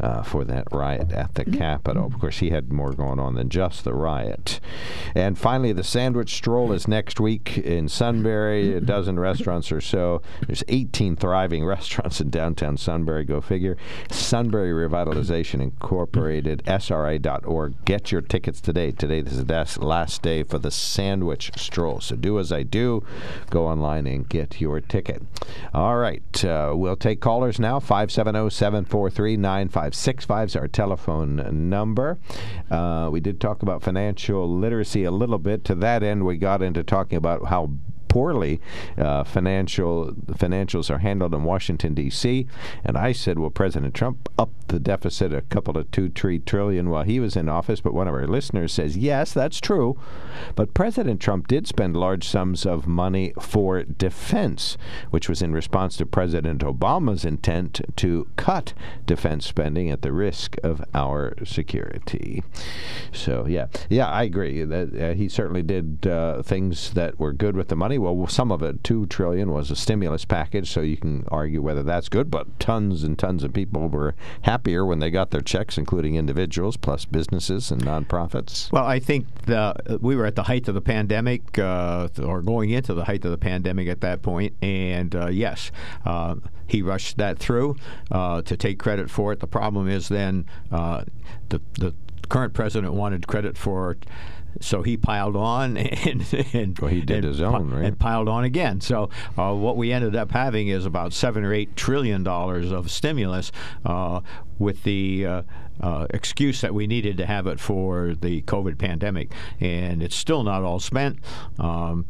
[0.00, 2.06] uh, for that riot at the Capitol.
[2.06, 4.60] Of course, he had more going on than just the riot.
[5.14, 10.22] And finally, the sandwich stroll is next week in Sunbury, a dozen restaurants or so.
[10.46, 13.76] There's 18 thriving restaurants in downtown Sunbury, go figure.
[14.10, 17.84] Sunbury Revitalization Incorporated, SRA.org.
[17.84, 18.90] Get your tickets today.
[18.90, 22.00] Today, this is the last day for the sandwich stroll.
[22.00, 23.04] So do as I do.
[23.50, 25.22] Go online and get your ticket.
[25.72, 26.44] All right.
[26.44, 27.80] Uh, we'll take callers now.
[27.80, 29.36] 570 743
[29.92, 32.18] 565 is our telephone number.
[32.70, 35.62] Uh, we did talk about financial literacy a little bit.
[35.66, 37.70] To that end, we got into talking about how
[38.14, 38.60] poorly
[38.96, 42.46] uh, financial financials are handled in Washington D.C.
[42.84, 46.90] And I said, well, President Trump upped the deficit a couple of two, three trillion
[46.90, 47.80] while he was in office.
[47.80, 49.98] But one of our listeners says, yes, that's true.
[50.54, 54.78] But President Trump did spend large sums of money for defense,
[55.10, 58.74] which was in response to President Obama's intent to cut
[59.06, 62.44] defense spending at the risk of our security.
[63.10, 67.56] So yeah, yeah, I agree that uh, he certainly did uh, things that were good
[67.56, 67.98] with the money.
[68.12, 71.82] Well, some of it, two trillion, was a stimulus package, so you can argue whether
[71.82, 72.30] that's good.
[72.30, 76.76] But tons and tons of people were happier when they got their checks, including individuals,
[76.76, 78.70] plus businesses and nonprofits.
[78.72, 82.70] Well, I think the, we were at the height of the pandemic, uh, or going
[82.70, 85.70] into the height of the pandemic at that point, and uh, yes,
[86.04, 86.36] uh,
[86.66, 87.76] he rushed that through
[88.10, 89.40] uh, to take credit for it.
[89.40, 91.04] The problem is then uh,
[91.48, 91.94] the the
[92.28, 93.96] current president wanted credit for
[94.60, 97.84] so he piled on and, and well, he did and, his own, right?
[97.84, 98.80] And piled on again.
[98.80, 102.90] So uh, what we ended up having is about seven or eight trillion dollars of
[102.90, 103.52] stimulus,
[103.84, 104.20] uh,
[104.58, 105.26] with the
[105.80, 110.42] uh, excuse that we needed to have it for the COVID pandemic, and it's still
[110.42, 111.18] not all spent.
[111.58, 112.06] Um,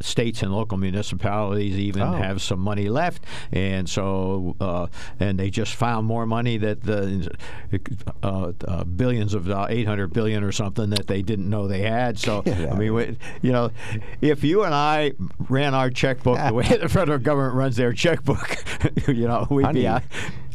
[0.00, 2.12] states and local municipalities even Oh.
[2.12, 4.86] have some money left, and so uh,
[5.18, 7.28] and they just found more money that the
[8.22, 12.18] uh, uh, billions of uh, 800 billion or something that they didn't know they had.
[12.18, 13.70] So I mean, we, you know,
[14.20, 15.12] if you and I
[15.48, 18.56] ran our checkbook the way the federal government runs their checkbook,
[19.08, 20.02] you know, we'd Honey, be out,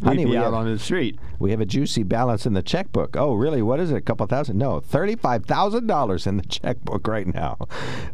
[0.04, 1.20] honey, be we out have- on the street.
[1.40, 3.18] We have a juicy balance in the checkbook.
[3.18, 3.64] Oh, really?
[3.64, 3.96] What is it?
[3.96, 4.60] A couple thousand?
[4.60, 7.58] No, thirty-five thousand dollars in the checkbook right now.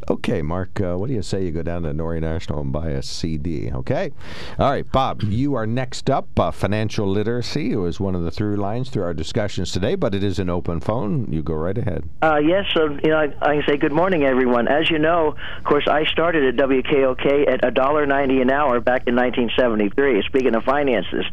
[0.10, 0.80] Okay, Mark.
[0.80, 3.70] Uh, what do you say you go down to Nori National and buy a CD?
[3.74, 4.12] Okay.
[4.58, 5.22] All right, Bob.
[5.38, 6.28] You are next up.
[6.40, 10.24] Uh, financial literacy was one of the through lines through our discussions today, but it
[10.24, 11.32] is an open phone.
[11.32, 12.10] You go right ahead.
[12.22, 14.68] Uh, yes, so you know, I, I can say good morning, everyone.
[14.68, 18.80] As you know, of course, I started at WKOK at a dollar ninety an hour
[18.80, 20.24] back in 1973.
[20.28, 21.26] Speaking of finances,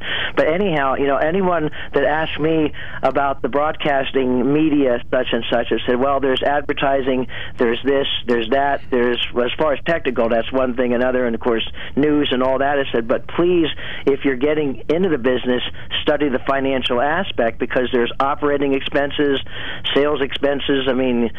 [0.45, 2.73] but anyhow, you know, anyone that asked me
[3.03, 7.27] about the broadcasting media, such and such, I said, well, there's advertising,
[7.59, 11.41] there's this, there's that, there's as far as technical, that's one thing, another, and of
[11.41, 12.79] course, news and all that.
[12.79, 13.69] I said, but please,
[14.07, 15.63] if you're getting into the business,
[16.03, 19.41] study the financial aspect because there's operating expenses,
[19.95, 20.87] sales expenses.
[20.89, 21.31] I mean,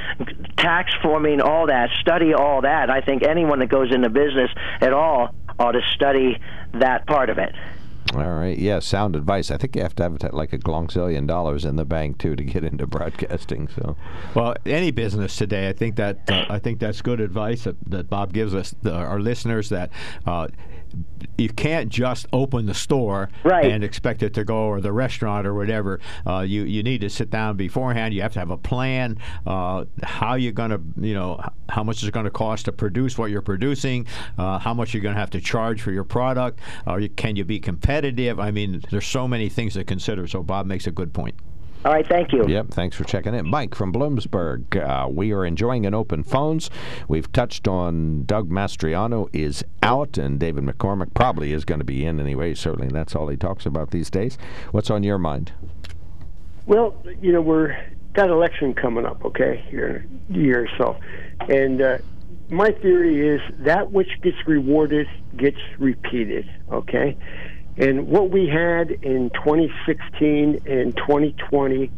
[0.57, 1.89] tax forming, all that.
[2.01, 2.89] Study all that.
[2.89, 4.49] I think anyone that goes into business
[4.81, 6.39] at all ought to study
[6.73, 7.53] that part of it.
[8.13, 8.57] All right.
[8.57, 9.49] Yeah, sound advice.
[9.49, 12.43] I think you have to have like a glonzillion dollars in the bank too to
[12.43, 13.67] get into broadcasting.
[13.67, 13.97] So,
[14.35, 18.09] Well, any business today, I think that uh, I think that's good advice that, that
[18.09, 19.89] Bob gives us, the, our listeners, that
[20.27, 20.47] uh,
[21.37, 23.65] you can't just open the store Right.
[23.71, 25.99] and expect it to go, or the restaurant or whatever.
[26.25, 28.13] Uh, you you need to sit down beforehand.
[28.13, 29.17] You have to have a plan.
[29.45, 31.39] Uh, how you're to, you know,
[31.69, 34.07] how much is it going to cost to produce what you're producing?
[34.37, 36.59] Uh, how much you're going to have to charge for your product?
[36.87, 38.39] Uh, you- can you be competitive?
[38.39, 40.27] I mean, there's so many things to consider.
[40.27, 41.35] So Bob makes a good point.
[41.86, 42.47] All right, thank you.
[42.47, 43.47] Yep, thanks for checking in.
[43.47, 44.75] Mike from Bloomsburg.
[44.75, 46.71] Uh, we are enjoying an open phones.
[47.07, 52.03] We've touched on Doug Mastriano is out, and David McCormick probably is going to be
[52.03, 52.55] in anyway.
[52.55, 54.36] Certainly, that's all he talks about these days.
[54.71, 55.53] What's on your mind?
[56.65, 57.77] Well, you know, we're
[58.13, 60.97] got election coming up, okay, here year or so,
[61.53, 61.97] and uh,
[62.49, 65.07] my theory is that which gets rewarded
[65.38, 67.15] gets repeated, okay,
[67.78, 71.91] and what we had in 2016 and 2020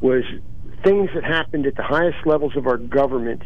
[0.00, 0.24] was
[0.82, 3.42] things that happened at the highest levels of our government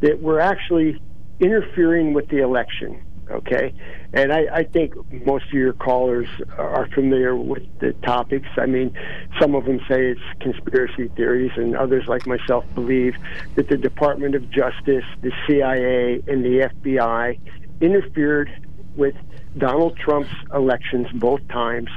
[0.00, 1.00] that were actually
[1.40, 3.02] interfering with the election.
[3.30, 3.74] Okay,
[4.14, 4.94] and I, I think
[5.26, 8.48] most of your callers are familiar with the topics.
[8.56, 8.96] I mean,
[9.38, 13.16] some of them say it's conspiracy theories, and others, like myself, believe
[13.56, 17.38] that the Department of Justice, the CIA, and the FBI
[17.82, 18.50] interfered
[18.96, 19.14] with
[19.56, 21.88] Donald Trump's elections both times.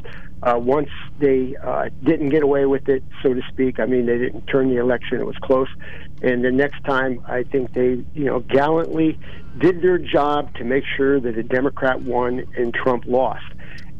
[0.43, 0.89] Uh, once
[1.19, 3.79] they uh, didn't get away with it, so to speak.
[3.79, 5.67] I mean, they didn't turn the election; it was close.
[6.23, 9.19] And the next time, I think they, you know, gallantly
[9.59, 13.45] did their job to make sure that a Democrat won and Trump lost.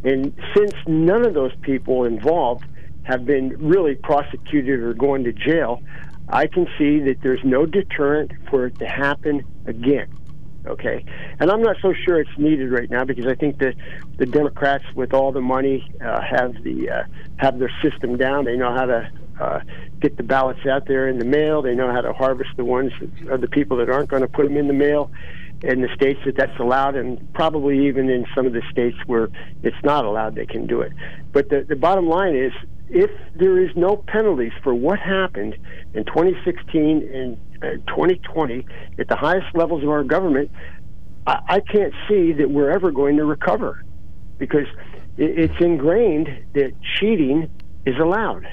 [0.04, 2.66] And since none of those people involved
[3.04, 5.82] have been really prosecuted or going to jail,
[6.30, 10.08] I can see that there's no deterrent for it to happen again.
[10.68, 11.04] Okay,
[11.40, 13.76] and I'm not so sure it's needed right now because I think that
[14.18, 17.04] the Democrats, with all the money, uh, have the uh,
[17.38, 18.46] have their system down.
[18.46, 19.60] They know how to uh,
[20.00, 21.64] get the ballots out there in the mail.
[21.64, 24.28] They know how to harvest the ones that are the people that aren't going to
[24.28, 25.12] put them in the mail.
[25.64, 29.30] In the states that that's allowed, and probably even in some of the states where
[29.62, 30.92] it's not allowed, they can do it.
[31.34, 32.52] But the, the bottom line is,
[32.90, 35.56] if there is no penalties for what happened
[35.94, 38.66] in 2016 and 2020
[39.00, 40.52] at the highest levels of our government,
[41.28, 43.84] I, I can't see that we're ever going to recover
[44.38, 44.68] because
[45.18, 47.50] it, it's ingrained that cheating
[47.86, 48.48] is allowed.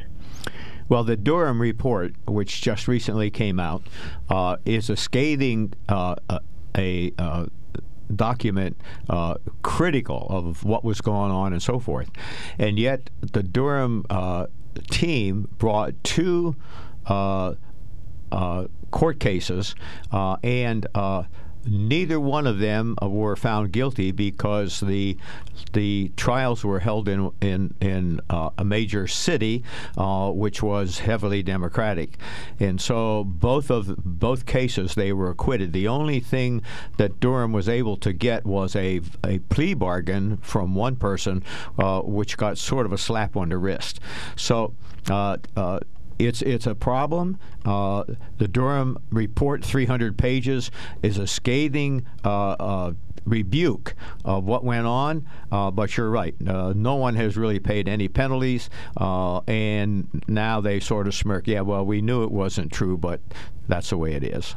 [0.89, 3.83] Well, the Durham report, which just recently came out,
[4.31, 6.15] uh, is a scathing uh,
[6.77, 7.47] a, uh,
[8.15, 8.81] document
[9.11, 12.11] uh, critical of what was going on and so forth.
[12.59, 14.47] And yet, the Durham uh,
[14.91, 16.57] team brought two
[17.07, 17.55] uh,
[18.91, 19.74] court cases
[20.43, 20.86] and
[21.68, 25.16] neither one of them were found guilty because the
[25.72, 29.62] the trials were held in in in uh, a major city,
[29.97, 32.16] uh, which was heavily Democratic,
[32.59, 35.72] and so both of both cases they were acquitted.
[35.72, 36.62] The only thing
[36.97, 41.43] that Durham was able to get was a a plea bargain from one person,
[41.78, 44.01] uh, which got sort of a slap on the wrist.
[44.36, 44.74] So.
[46.19, 47.39] It's it's a problem.
[47.64, 48.05] Uh,
[48.39, 50.71] the Durham report, 300 pages,
[51.03, 52.93] is a scathing uh, uh,
[53.25, 53.95] rebuke
[54.25, 55.27] of what went on.
[55.53, 56.35] Uh, but you're right.
[56.47, 61.47] Uh, no one has really paid any penalties, uh, and now they sort of smirk.
[61.47, 63.21] Yeah, well, we knew it wasn't true, but
[63.69, 64.55] that's the way it is.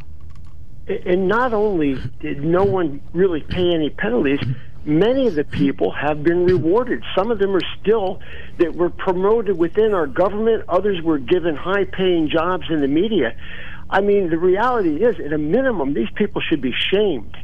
[1.05, 4.39] And not only did no one really pay any penalties,
[4.85, 7.03] many of the people have been rewarded.
[7.15, 8.19] Some of them are still
[8.57, 10.63] that were promoted within our government.
[10.67, 13.35] Others were given high paying jobs in the media.
[13.89, 17.35] I mean, the reality is, at a minimum, these people should be shamed.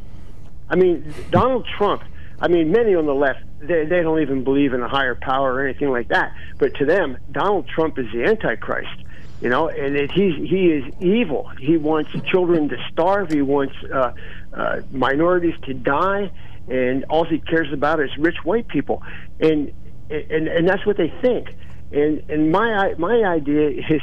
[0.70, 2.04] I mean, Donald Trump,
[2.40, 5.56] I mean, many on the left, they, they don't even believe in a higher power
[5.56, 6.34] or anything like that.
[6.58, 9.04] But to them, Donald Trump is the Antichrist.
[9.42, 11.48] You know, and it, he's he is evil.
[11.60, 13.32] He wants children to starve.
[13.32, 14.14] He wants uh,
[14.52, 16.32] uh, minorities to die
[16.68, 19.02] and all he cares about is rich white people,
[19.40, 19.72] and
[20.10, 21.48] and and that's what they think.
[21.92, 24.02] And and my my idea is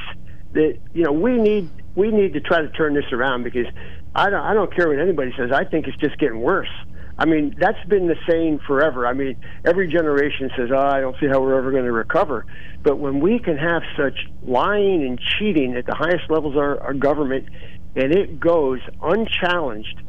[0.53, 3.67] that you know we need we need to try to turn this around because
[4.15, 5.51] I don't I don't care what anybody says.
[5.53, 6.71] I think it's just getting worse.
[7.17, 9.07] I mean, that's been the saying forever.
[9.07, 12.45] I mean, every generation says, "Oh, I don't see how we're ever going to recover."
[12.83, 16.81] But when we can have such lying and cheating at the highest levels of our,
[16.81, 17.49] our government,
[17.95, 20.03] and it goes unchallenged,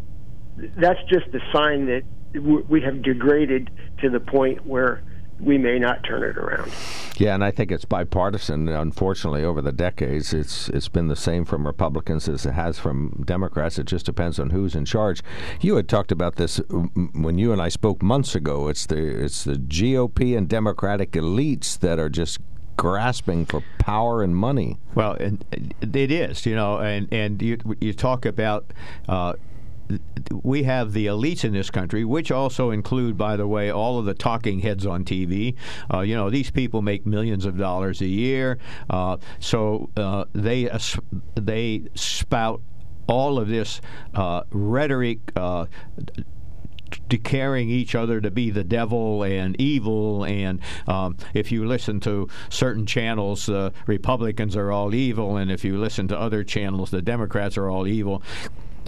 [0.77, 2.01] that's just a sign that
[2.39, 3.69] we have degraded
[4.01, 5.03] to the point where
[5.39, 6.71] we may not turn it around.
[7.17, 8.69] Yeah, and I think it's bipartisan.
[8.69, 13.23] Unfortunately, over the decades, it's it's been the same from Republicans as it has from
[13.25, 13.77] Democrats.
[13.77, 15.21] It just depends on who's in charge.
[15.61, 16.61] You had talked about this
[17.13, 18.67] when you and I spoke months ago.
[18.67, 22.39] It's the it's the GOP and Democratic elites that are just
[22.77, 24.77] grasping for power and money.
[24.93, 28.71] Well, it is, you know, and and you you talk about.
[29.07, 29.33] Uh,
[30.43, 34.05] we have the elites in this country, which also include, by the way, all of
[34.05, 35.55] the talking heads on TV.
[35.93, 38.57] Uh, you know, these people make millions of dollars a year,
[38.89, 40.69] uh, so uh, they
[41.35, 42.61] they spout
[43.07, 43.81] all of this
[44.15, 45.65] uh, rhetoric uh,
[47.07, 50.23] declaring each other to be the devil and evil.
[50.23, 55.63] And um, if you listen to certain channels, the Republicans are all evil, and if
[55.63, 58.23] you listen to other channels, the Democrats are all evil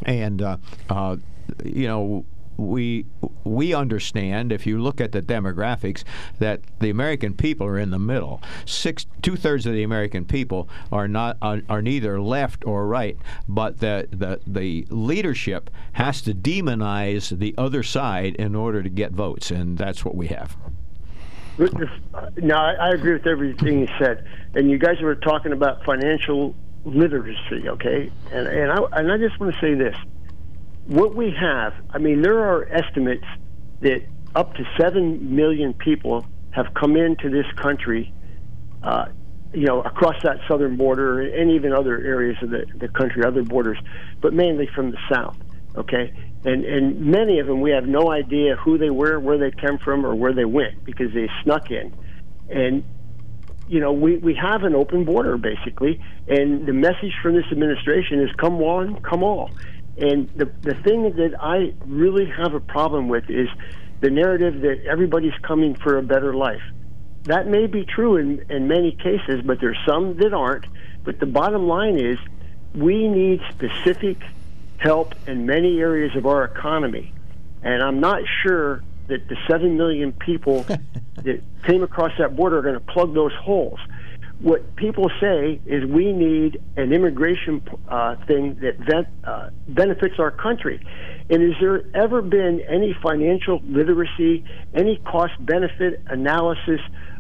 [0.06, 0.58] and uh,
[0.90, 1.18] uh,
[1.64, 2.26] you know
[2.58, 3.06] we
[3.44, 6.04] we understand if you look at the demographics
[6.40, 8.42] that the American people are in the middle.
[8.66, 13.18] Six two thirds of the American people are not are, are, neither left or right,
[13.48, 19.12] but the, the the leadership has to demonize the other side in order to get
[19.12, 20.58] votes, and that's what we have.
[22.38, 26.56] No, I agree with everything you said, and you guys were talking about financial
[26.86, 28.12] literacy, okay?
[28.32, 29.96] And and I and I just want to say this:
[30.88, 33.26] what we have, I mean, there are estimates
[33.82, 34.02] that
[34.36, 38.12] up to seven million people have come into this country,
[38.84, 39.06] uh,
[39.54, 43.44] you know, across that southern border and even other areas of the, the country, other
[43.44, 43.78] borders,
[44.22, 45.38] but mainly from the south.
[45.76, 46.12] Okay,
[46.44, 49.78] and and many of them we have no idea who they were, where they came
[49.78, 51.94] from, or where they went because they snuck in,
[52.50, 52.84] and
[53.68, 58.22] you know, we, we have an open border basically, and the message from this administration
[58.22, 59.52] is come one, come all.
[59.98, 63.50] And the the thing that I really have a problem with is
[64.00, 66.62] the narrative that everybody's coming for a better life.
[67.24, 70.66] That may be true in, in many cases, but there's some that aren't.
[71.04, 72.18] But the bottom line is
[72.76, 74.22] we need specific
[74.78, 77.12] help in many areas of our economy.
[77.64, 80.66] And I'm not sure that the 7 million people
[81.24, 83.80] that came across that border are going to plug those holes.
[84.40, 90.80] What people say is we need an immigration uh, thing that uh, benefits our country.
[91.30, 94.46] And has there ever been any financial literacy,
[94.76, 96.80] any cost benefit analysis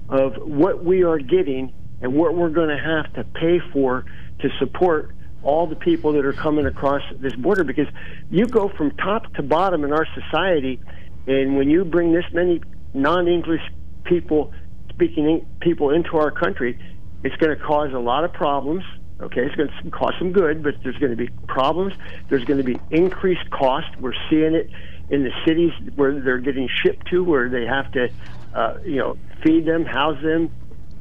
[0.10, 4.06] of what we are getting and what we're going to have to pay for
[4.39, 5.12] to support
[5.43, 7.88] all the people that are coming across this border because
[8.30, 10.80] you go from top to bottom in our society,
[11.26, 12.62] and when you bring this many
[12.93, 13.62] non-English
[14.08, 14.53] people
[14.89, 16.80] speaking people into our country,
[17.24, 18.84] it's going to cause a lot of problems.
[19.20, 21.93] Okay, it's going to cause some good, but there's going to be problems.
[22.30, 23.88] There's going to be increased cost.
[23.99, 24.70] We're seeing it
[25.10, 28.10] in the cities where they're getting shipped to, where they have to,
[28.53, 30.51] uh, you know, feed them, house them,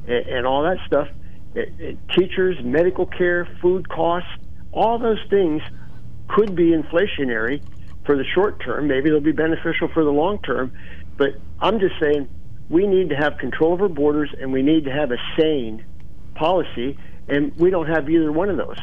[0.07, 1.07] and, and all that stuff.
[1.53, 4.29] It, it, teachers, medical care, food costs,
[4.71, 5.61] all those things
[6.27, 7.61] could be inflationary
[8.05, 8.87] for the short term.
[8.87, 10.71] Maybe they'll be beneficial for the long term.
[11.17, 12.29] But I'm just saying
[12.69, 15.85] we need to have control of our borders and we need to have a sane
[16.35, 16.97] policy,
[17.27, 18.77] and we don't have either one of those.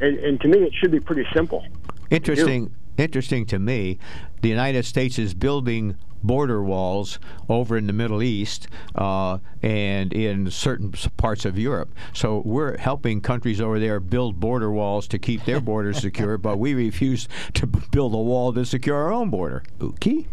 [0.00, 1.64] And, and to me, it should be pretty simple.
[2.10, 2.74] Interesting.
[2.96, 3.98] Interesting to me,
[4.40, 7.18] the United States is building border walls
[7.48, 11.92] over in the Middle East uh, and in certain parts of Europe.
[12.12, 16.58] So we're helping countries over there build border walls to keep their borders secure, but
[16.58, 19.64] we refuse to build a wall to secure our own border.
[19.80, 20.26] Okay.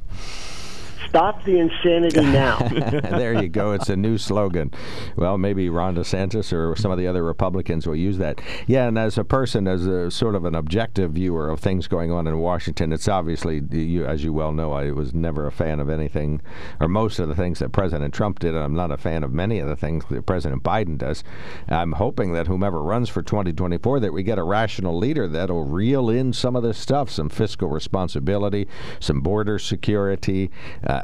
[1.10, 2.58] Stop the insanity now.
[2.70, 3.74] there you go.
[3.74, 4.72] It's a new slogan.
[5.16, 8.42] Well, maybe Ron DeSantis or some of the other Republicans will use that.
[8.68, 12.12] Yeah, and as a person, as a sort of an objective viewer of things going
[12.12, 15.80] on in Washington, it's obviously, you, as you well know, I was never a fan
[15.80, 16.42] of anything
[16.80, 18.56] or most of the things that President Trump did.
[18.56, 21.24] I'm not a fan of many of the things that President Biden does.
[21.68, 26.10] I'm hoping that whomever runs for 2024, that we get a rational leader that'll reel
[26.10, 28.68] in some of this stuff, some fiscal responsibility,
[29.00, 30.52] some border security.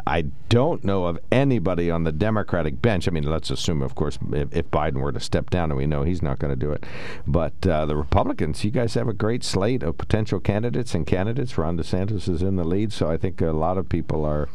[0.05, 3.07] I don't know of anybody on the Democratic bench.
[3.07, 5.85] I mean, let's assume, of course, if, if Biden were to step down, and we
[5.85, 6.85] know he's not going to do it.
[7.25, 11.57] But uh, the Republicans, you guys have a great slate of potential candidates and candidates.
[11.57, 14.49] Ron DeSantis is in the lead, so I think a lot of people are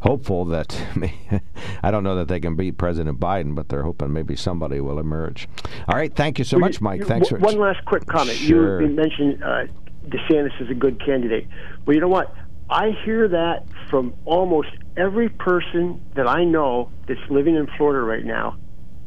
[0.00, 0.80] hopeful that
[1.82, 4.98] I don't know that they can beat President Biden, but they're hoping maybe somebody will
[4.98, 5.48] emerge.
[5.88, 7.00] All right, thank you so well, much, Mike.
[7.00, 7.28] You, Thanks.
[7.30, 8.36] W- one last quick comment.
[8.36, 8.80] Sure.
[8.80, 9.66] You, you mentioned uh,
[10.08, 11.46] DeSantis is a good candidate.
[11.86, 12.34] Well, you know what?
[12.70, 18.24] I hear that from almost every person that I know that's living in Florida right
[18.24, 18.58] now,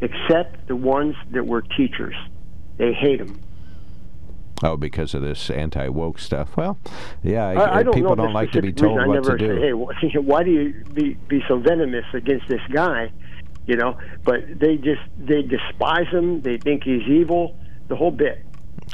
[0.01, 2.15] except the ones that were teachers.
[2.77, 3.39] They hate him.
[4.63, 6.55] Oh, because of this anti woke stuff.
[6.55, 6.77] Well,
[7.23, 9.07] yeah, I, I don't people don't like to be told reason.
[9.09, 9.55] what I never to do.
[10.01, 13.11] Say, hey, why do you be be so venomous against this guy?
[13.65, 16.41] You know, but they just they despise him.
[16.41, 17.57] They think he's evil.
[17.87, 18.45] The whole bit.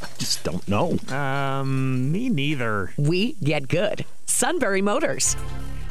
[0.00, 0.96] I just don't know.
[1.08, 2.92] Um, me neither.
[2.96, 4.04] We get good.
[4.26, 5.34] Sunbury Motors.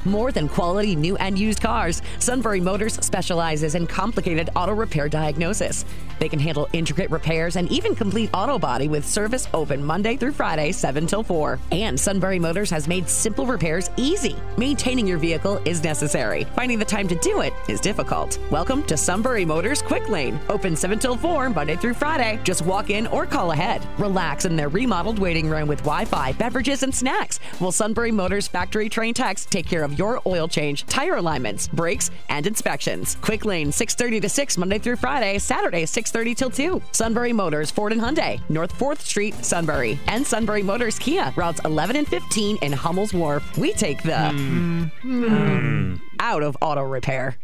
[0.05, 5.85] More than quality new and used cars, Sunbury Motors specializes in complicated auto repair diagnosis.
[6.19, 10.33] They can handle intricate repairs and even complete auto body with service open Monday through
[10.33, 11.59] Friday, 7 till 4.
[11.71, 14.35] And Sunbury Motors has made simple repairs easy.
[14.57, 16.45] Maintaining your vehicle is necessary.
[16.55, 18.39] Finding the time to do it is difficult.
[18.51, 20.39] Welcome to Sunbury Motors Quick Lane.
[20.49, 22.39] Open 7 till 4 Monday through Friday.
[22.43, 23.85] Just walk in or call ahead.
[23.97, 27.39] Relax in their remodeled waiting room with Wi-Fi, beverages, and snacks.
[27.59, 32.11] While Sunbury Motors factory trained techs take care of your oil change, tire alignments, brakes,
[32.29, 33.17] and inspections.
[33.21, 36.81] Quick Lane 6:30 to 6 Monday through Friday, Saturday 6:30 till 2.
[36.91, 41.95] Sunbury Motors Ford and Hyundai, North 4th Street, Sunbury, and Sunbury Motors Kia, routes 11
[41.95, 43.57] and 15 in Hummel's Wharf.
[43.57, 44.91] We take the mm.
[45.03, 46.01] Mm.
[46.19, 47.37] out of auto repair.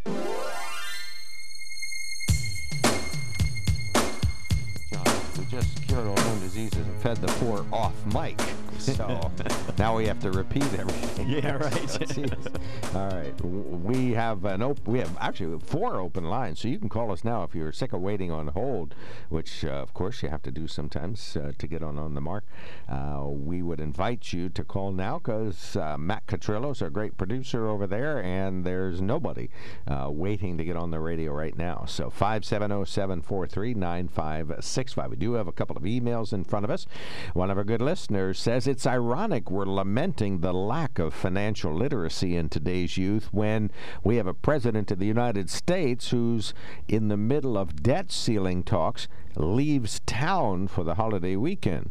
[5.38, 8.41] We just cured autoimmune diseases and fed the poor off Mike.
[8.80, 9.30] So
[9.77, 11.30] now we have to repeat everything.
[11.39, 12.17] Yeah, right.
[12.95, 16.89] All right, we have an op- We have actually four open lines, so you can
[16.89, 18.95] call us now if you're sick of waiting on hold,
[19.30, 22.21] which uh, of course you have to do sometimes uh, to get on on the
[22.21, 22.45] mark.
[22.88, 27.15] Uh, we would invite you to call now because uh, Matt Catrillo is our great
[27.17, 29.49] producer over there, and there's nobody
[29.88, 31.84] uh, waiting to get on the radio right now.
[31.88, 35.09] So 570-743-9565.
[35.09, 36.86] We do have a couple of emails in front of us.
[37.34, 42.36] One of our good listeners says it's ironic we're lamenting the lack of financial literacy
[42.36, 43.72] in today's youth when
[44.03, 46.53] we have a president of the United States who's
[46.88, 51.89] in the middle of debt ceiling talks leaves town for the holiday weekend.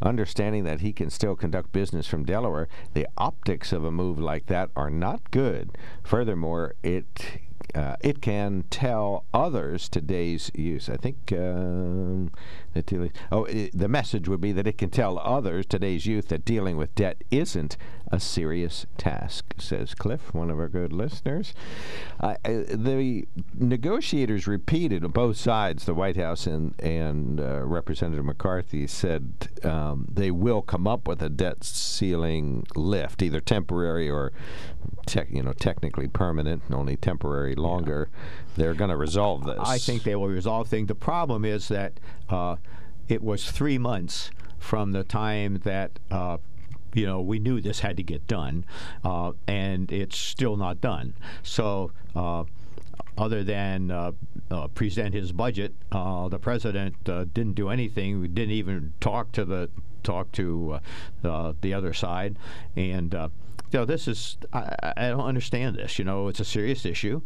[0.00, 4.46] Understanding that he can still conduct business from Delaware, the optics of a move like
[4.46, 5.76] that are not good.
[6.04, 7.40] Furthermore, it
[7.74, 10.88] uh, it can tell others today's use.
[10.88, 12.30] I think um,
[12.74, 16.28] that dealing, oh, i the message would be that it can tell others today's youth
[16.28, 17.76] that dealing with debt isn't
[18.12, 21.54] a serious task, says Cliff, one of our good listeners.
[22.20, 28.24] Uh, uh, the negotiators repeated on both sides, the White House and and uh, Representative
[28.24, 34.32] McCarthy said um, they will come up with a debt ceiling lift, either temporary or,
[35.06, 38.10] tech, you know, technically permanent, only temporary longer.
[38.56, 39.58] They're going to resolve this.
[39.58, 40.88] I think they will resolve things.
[40.88, 41.98] The problem is that
[42.32, 42.56] uh,
[43.08, 45.98] it was three months from the time that.
[46.10, 46.38] Uh,
[46.94, 48.66] you know, we knew this had to get done,
[49.02, 51.14] uh, and it's still not done.
[51.42, 52.44] So, uh,
[53.16, 54.12] other than uh,
[54.50, 58.20] uh, present his budget, the president didn't do anything.
[58.20, 59.70] We didn't even talk to the
[60.02, 60.80] talk to
[61.22, 62.36] the other side,
[62.76, 63.30] and you
[63.72, 65.98] know, this is I, I don't understand this.
[65.98, 67.22] You know, it's a serious issue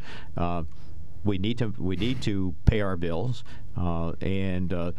[1.25, 3.45] we need to we need to pay our bills,
[3.77, 4.93] uh, and uh,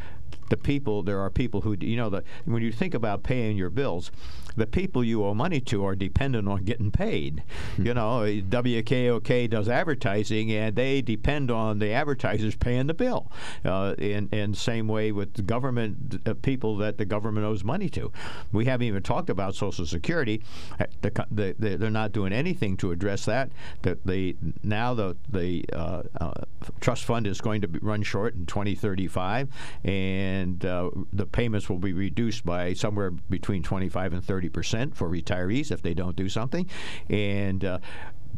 [0.49, 3.69] the people there are people who you know that when you think about paying your
[3.69, 4.11] bills,
[4.57, 7.43] the people you owe money to are dependent on getting paid.
[7.77, 13.31] you know, WKOK does advertising, and they depend on the advertisers paying the bill.
[13.63, 17.89] Uh, and and same way with the government uh, people that the government owes money
[17.89, 18.11] to.
[18.51, 20.41] We haven't even talked about Social Security.
[20.79, 23.51] Uh, the, the, the, they're not doing anything to address that.
[23.83, 26.33] The, the now the the uh, uh,
[26.79, 29.49] trust fund is going to be run short in 2035,
[29.83, 35.09] and uh, the payments will be reduced by somewhere between 25 and 30 percent for
[35.09, 36.69] retirees if they don't do something,
[37.09, 37.79] and uh,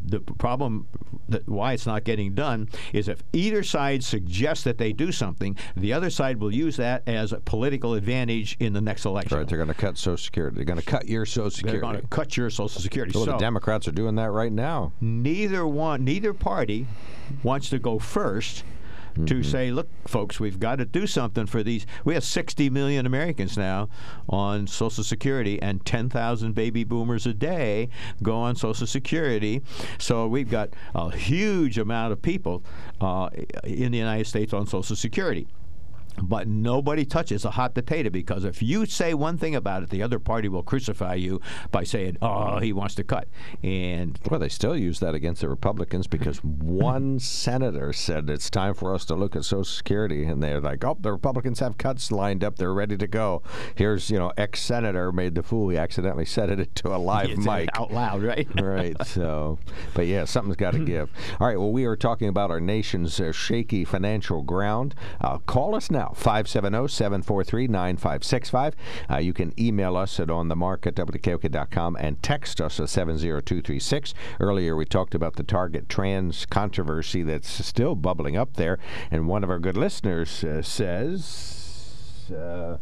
[0.06, 0.88] the problem
[1.28, 5.56] that why it's not getting done is if either side suggests that they do something,
[5.76, 9.38] the other side will use that as a political advantage in the next election.
[9.38, 10.56] Right, they're going to cut Social Security.
[10.56, 11.80] They're going to cut your Social Security.
[11.80, 13.12] They're going to cut your Social Security.
[13.14, 14.94] Well, so the Democrats are doing that right now.
[15.02, 16.88] neither one, neither party
[17.44, 18.00] wants to go
[19.20, 21.86] 1st to say, look, folks, we've got to do something for these.
[22.04, 23.90] We have 60 million Americans now
[24.28, 27.90] on Social Security, and 10,000 baby boomers a day
[28.24, 29.62] go on Social Security.
[29.98, 32.64] So we've got a huge amount of people
[33.02, 33.30] uh,
[33.64, 35.48] in the United States on Social Security.
[36.22, 40.04] But nobody touches a hot potato because if you say one thing about it, the
[40.04, 41.42] other party will crucify you
[41.72, 43.28] by saying, "Oh, he wants to cut."
[43.64, 48.74] And Well, they still use that against the Republicans because one senator said it's time
[48.74, 52.12] for us to look at Social Security, and they're like, "Oh, the Republicans have cuts
[52.12, 53.42] lined up; they're ready to go."
[53.76, 55.70] Here's, you know, ex-senator made the fool.
[55.70, 58.48] He accidentally said it into a live He mic out loud, right?
[58.62, 58.96] right.
[59.06, 59.60] So,
[59.94, 61.10] but yeah, something's got to give.
[61.40, 61.58] All right.
[61.58, 64.96] Well, we are talking about our nation's uh, shaky financial ground.
[65.22, 68.74] Uh, call us now, oh, 570-743-9565.
[69.10, 70.96] Uh, you can email us at onthemark at
[72.00, 74.14] and text us at 70236.
[74.40, 78.78] Earlier, we talked about the Target trans controversy that's still bubbling up there,
[79.12, 82.32] and one of our good listeners uh, says.
[82.32, 82.78] Uh,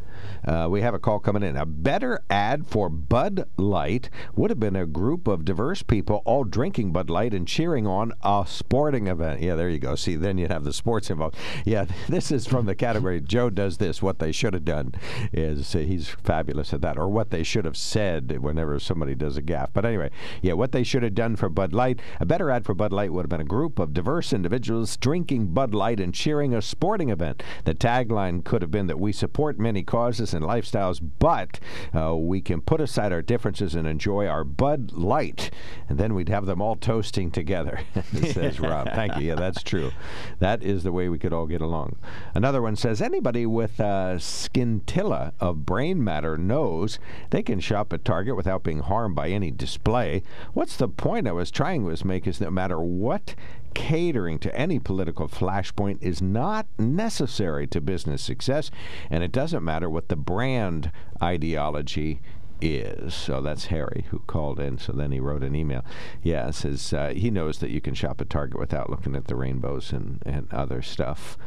[0.45, 1.55] uh, we have a call coming in.
[1.55, 6.43] A better ad for Bud Light would have been a group of diverse people all
[6.43, 9.41] drinking Bud Light and cheering on a sporting event.
[9.41, 9.95] Yeah, there you go.
[9.95, 11.35] See, then you'd have the sports involved.
[11.65, 14.01] Yeah, this is from the category Joe does this.
[14.01, 14.93] What they should have done
[15.31, 19.37] is uh, he's fabulous at that, or what they should have said whenever somebody does
[19.37, 19.69] a gaffe.
[19.73, 20.09] But anyway,
[20.41, 21.99] yeah, what they should have done for Bud Light.
[22.19, 25.47] A better ad for Bud Light would have been a group of diverse individuals drinking
[25.47, 27.43] Bud Light and cheering a sporting event.
[27.65, 31.59] The tagline could have been that we support many causes and lifestyles, but
[31.93, 35.51] uh, we can put aside our differences and enjoy our Bud Light.
[35.89, 37.81] And then we'd have them all toasting together,
[38.31, 38.87] says Rob.
[38.93, 39.27] Thank you.
[39.27, 39.91] Yeah, that's true.
[40.39, 41.97] That is the way we could all get along.
[42.33, 46.99] Another one says anybody with a scintilla of brain matter knows
[47.29, 50.23] they can shop at Target without being harmed by any display.
[50.53, 53.35] What's the point I was trying to make is no matter what
[53.77, 58.71] catering to any political flashpoint is not necessary to business success,
[59.11, 62.19] and it doesn't matter what the brand ideology
[62.59, 63.13] is.
[63.13, 64.79] So that's Harry who called in.
[64.79, 65.85] So then he wrote an email.
[66.23, 69.35] Yeah, says uh, he knows that you can shop at Target without looking at the
[69.35, 71.37] rainbows and, and other stuff.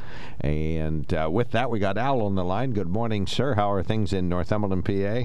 [0.41, 2.71] And uh, with that, we got Al on the line.
[2.71, 3.55] Good morning, sir.
[3.55, 5.23] How are things in Northumberland, PA?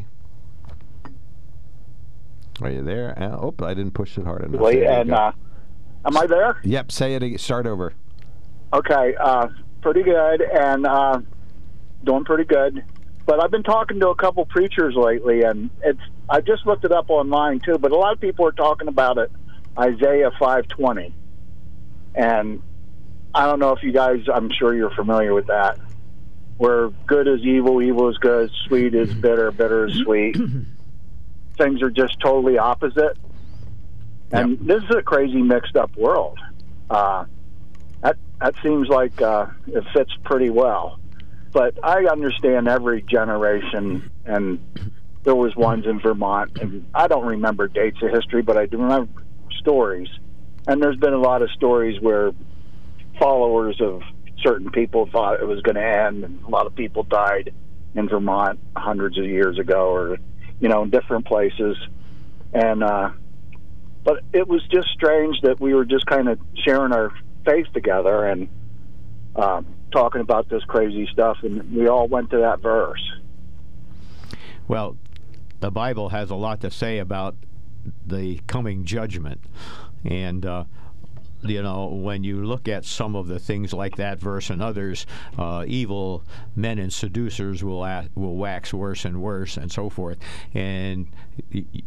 [2.65, 3.13] Are you there?
[3.19, 3.53] Al?
[3.59, 4.61] Oh, I didn't push it hard enough.
[4.61, 5.33] Wait, and uh,
[6.05, 6.59] am I there?
[6.63, 7.23] Yep, say it.
[7.23, 7.37] again.
[7.37, 7.93] Start over.
[8.73, 9.47] Okay, uh,
[9.81, 11.19] pretty good, and uh,
[12.03, 12.83] doing pretty good.
[13.25, 15.99] But I've been talking to a couple preachers lately, and it's
[16.29, 17.77] I just looked it up online too.
[17.77, 19.31] But a lot of people are talking about it,
[19.77, 21.13] Isaiah five twenty,
[22.13, 22.61] and
[23.33, 24.21] I don't know if you guys.
[24.31, 25.79] I'm sure you're familiar with that.
[26.57, 30.37] Where good is evil, evil is good, sweet is bitter, bitter is sweet.
[31.57, 33.17] Things are just totally opposite,
[34.31, 36.39] and this is a crazy mixed up world.
[36.89, 37.25] Uh,
[38.01, 40.99] that that seems like uh, it fits pretty well.
[41.51, 44.59] But I understand every generation, and
[45.23, 48.77] there was ones in Vermont, and I don't remember dates of history, but I do
[48.77, 49.23] remember
[49.59, 50.09] stories.
[50.67, 52.31] And there's been a lot of stories where
[53.19, 54.01] followers of
[54.43, 57.53] certain people thought it was going to end, and a lot of people died
[57.95, 60.17] in Vermont hundreds of years ago, or
[60.59, 61.77] you know, in different places.
[62.53, 63.11] And uh,
[64.05, 67.11] but it was just strange that we were just kind of sharing our
[67.43, 68.47] faith together and
[69.35, 73.01] um, talking about this crazy stuff, and we all went to that verse.
[74.67, 74.95] Well,
[75.59, 77.35] the Bible has a lot to say about
[78.05, 79.41] the coming judgment.
[80.03, 80.65] And, uh,
[81.43, 85.05] you know, when you look at some of the things like that verse and others,
[85.37, 86.23] uh, evil
[86.55, 87.81] men and seducers will
[88.15, 90.17] will wax worse and worse, and so forth.
[90.53, 91.07] And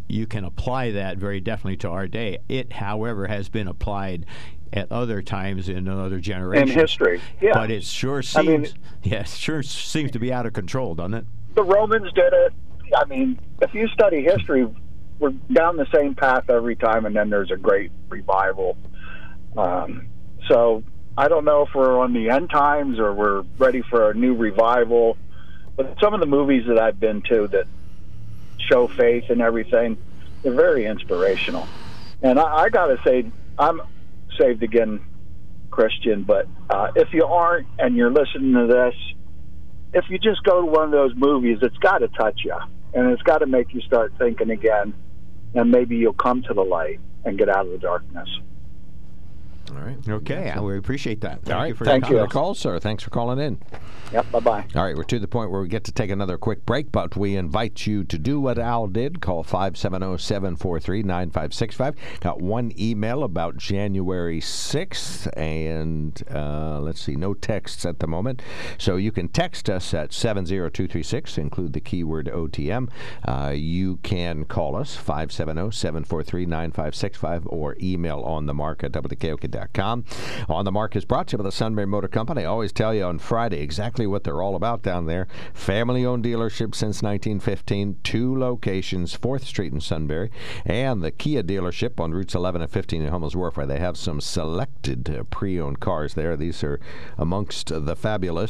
[0.09, 2.39] you can apply that very definitely to our day.
[2.49, 4.27] It, however, has been applied
[4.73, 7.53] at other times in other generations In history, yeah.
[7.55, 11.15] But it sure I mean- seems, yeah, sure seems to be out of control, doesn't
[11.15, 11.25] it?
[11.55, 12.53] The Romans did it.
[12.97, 14.67] I mean, if you study history,
[15.19, 18.77] we're down the same path every time, and then there's a great revival.
[19.57, 20.09] Um,
[20.49, 20.83] so
[21.17, 24.35] I don't know if we're on the end times or we're ready for a new
[24.35, 25.17] revival.
[25.77, 27.67] But some of the movies that I've been to that
[28.71, 29.97] show faith and everything,
[30.43, 31.69] they're very inspirational.
[32.23, 33.81] And I, I got to say, I'm
[34.39, 35.01] saved again
[35.71, 38.95] Christian, but uh, if you aren't and you're listening to this,
[39.95, 42.57] if you just go to one of those movies, it's got to touch you,
[42.95, 44.95] and it's got to make you start thinking again,
[45.55, 48.29] and maybe you'll come to the light and get out of the darkness.
[49.71, 49.97] All right.
[50.09, 50.61] Okay, Yeah.
[50.61, 51.43] we appreciate that.
[51.43, 51.69] Thank All right.
[51.69, 52.79] you for Thanks your for the call, sir.
[52.79, 53.61] Thanks for calling in.
[54.13, 54.31] Yep.
[54.33, 54.65] Bye bye.
[54.75, 57.15] All right, we're to the point where we get to take another quick break, but
[57.17, 59.21] we invite you to do what Al did.
[59.21, 61.95] Call 570 743 9565.
[62.21, 68.41] Got one email about January 6th, and uh, let's see, no texts at the moment.
[68.79, 72.89] So you can text us at 70236, include the keyword OTM.
[73.27, 79.58] Uh, you can call us 570 743 9565 or email on the mark at WKOK.com.
[80.49, 82.43] On the Mark is brought to you by the Sunbury Motor Company.
[82.43, 85.27] I always tell you on Friday exactly what they're all about down there.
[85.53, 90.31] Family owned dealership since 1915, two locations, 4th Street in Sunbury,
[90.65, 93.97] and the Kia dealership on routes 11 and 15 in Hummels Wharf, where they have
[93.97, 96.37] some selected uh, pre owned cars there.
[96.37, 96.81] These are
[97.17, 98.49] amongst the fabulous.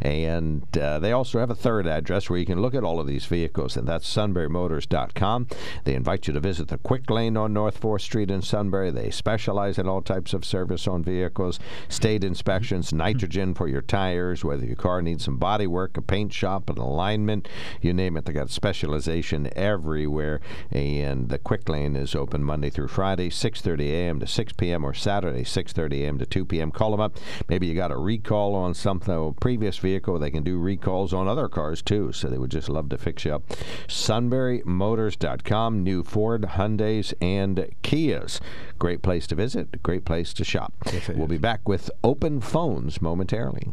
[0.00, 3.06] And uh, they also have a third address where you can look at all of
[3.06, 5.48] these vehicles, and that's sunburymotors.com.
[5.84, 8.90] They invite you to visit the Quick Lane on North 4th Street in Sunbury.
[8.90, 11.58] They specialize in all types of service on vehicles,
[11.88, 16.32] state inspections, nitrogen for your tires, whether your car needs some body work, a paint
[16.32, 17.48] shop, an alignment,
[17.80, 18.24] you name it.
[18.24, 20.40] They got specialization everywhere.
[20.70, 24.20] And the Quick Lane is open Monday through Friday, 6:30 a.m.
[24.20, 24.84] to 6 p.m.
[24.84, 26.18] or Saturday, 6:30 a.m.
[26.18, 26.70] to 2 p.m.
[26.70, 27.16] Call them up.
[27.48, 30.18] Maybe you got a recall on something, previous vehicle.
[30.18, 33.24] They can do recalls on other cars too, so they would just love to fix
[33.24, 33.48] you up.
[33.88, 38.40] SunburyMotors.com, new Ford, Hyundai's, and Kias.
[38.78, 40.72] Great place to visit, great place to shop.
[41.14, 43.72] we'll be back with open phones momentarily.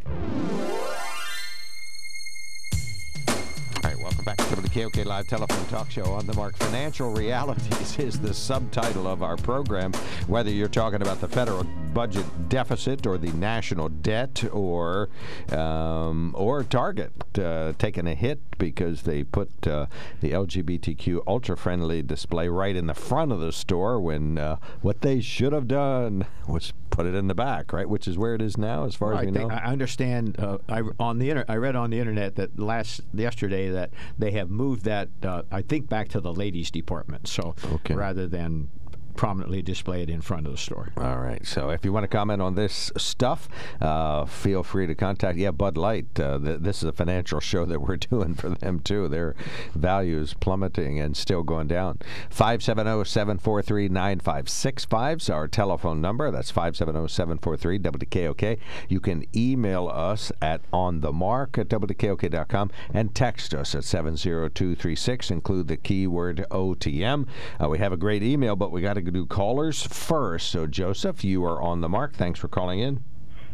[4.24, 6.56] Back to the KOK Live Telephone Talk Show on the Mark.
[6.56, 9.92] Financial Realities is the subtitle of our program.
[10.28, 15.10] Whether you're talking about the federal budget deficit or the national debt or
[15.52, 19.88] um, or Target uh, taking a hit because they put uh,
[20.22, 25.20] the LGBTQ ultra-friendly display right in the front of the store when uh, what they
[25.20, 27.90] should have done was put it in the back, right?
[27.90, 29.56] Which is where it is now, as far as I we think- know.
[29.56, 30.40] I understand.
[30.40, 34.32] Uh, I on the inter- I read on the internet that last yesterday that they
[34.32, 35.10] have moved that.
[35.24, 37.28] Uh, I think back to the ladies' department.
[37.28, 37.56] So
[37.96, 38.70] rather than
[39.16, 40.90] prominently displayed in front of the store.
[40.98, 41.46] All right.
[41.46, 43.48] So if you want to comment on this stuff,
[43.82, 45.38] uh, feel free to contact.
[45.38, 46.20] Yeah, Bud Light.
[46.20, 49.08] Uh, th- this is a financial show that we're doing for them too.
[49.08, 49.36] Their
[49.76, 52.00] values plummeting and still going down.
[52.32, 56.32] 570-743-9565 is our telephone number.
[56.32, 58.58] That's 570-743-WKOK.
[58.90, 65.30] You can email us at onthemark at WKOK.com and text us at 70236.
[65.32, 67.28] Include the keyword OTM.
[67.62, 70.50] Uh, we have a great email, but we got to do callers first.
[70.50, 72.16] So, Joseph, you are on the mark.
[72.16, 73.04] Thanks for calling in.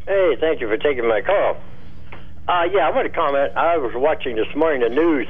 [0.08, 1.58] Hey, thank you for taking my call.
[2.47, 3.56] Uh, yeah, I want to comment.
[3.56, 5.28] I was watching this morning the news,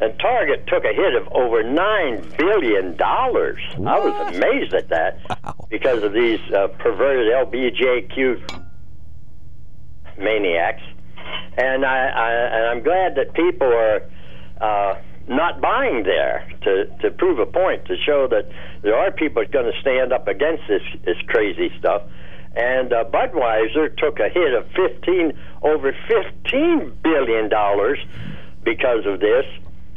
[0.00, 3.60] and Target took a hit of over nine billion dollars.
[3.74, 5.20] I was amazed at that
[5.70, 8.64] because of these uh, perverted LBJQ
[10.18, 10.82] maniacs,
[11.56, 14.02] and I, I and I'm glad that people are
[14.60, 18.48] uh, not buying there to to prove a point to show that
[18.82, 22.02] there are people going to stand up against this this crazy stuff.
[22.56, 27.98] And uh, Budweiser took a hit of 15 over 15 billion dollars
[28.64, 29.44] because of this.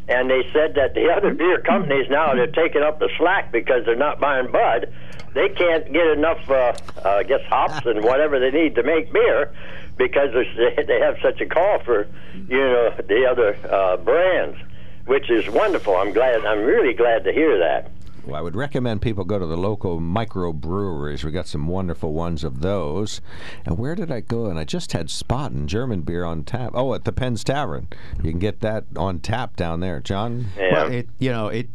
[0.08, 3.86] And they said that the other beer companies now they're taking up the slack because
[3.86, 4.94] they're not buying Bud.
[5.34, 6.74] They can't get enough, uh,
[7.06, 9.54] uh, I guess, hops and whatever they need to make beer
[9.98, 14.58] because they have such a call for, you know, the other uh, brands,
[15.06, 15.96] which is wonderful.
[15.96, 16.46] I'm glad.
[16.46, 17.92] I'm really glad to hear that.
[18.26, 21.24] Well, I would recommend people go to the local microbreweries.
[21.24, 23.20] We got some wonderful ones of those.
[23.66, 24.46] And where did I go?
[24.46, 26.74] And I just had Spaten German beer on tap.
[26.76, 27.88] Oh, at the Penn's Tavern.
[28.18, 30.48] You can get that on tap down there, John.
[30.56, 30.72] Yeah.
[30.72, 31.68] Well, it you know it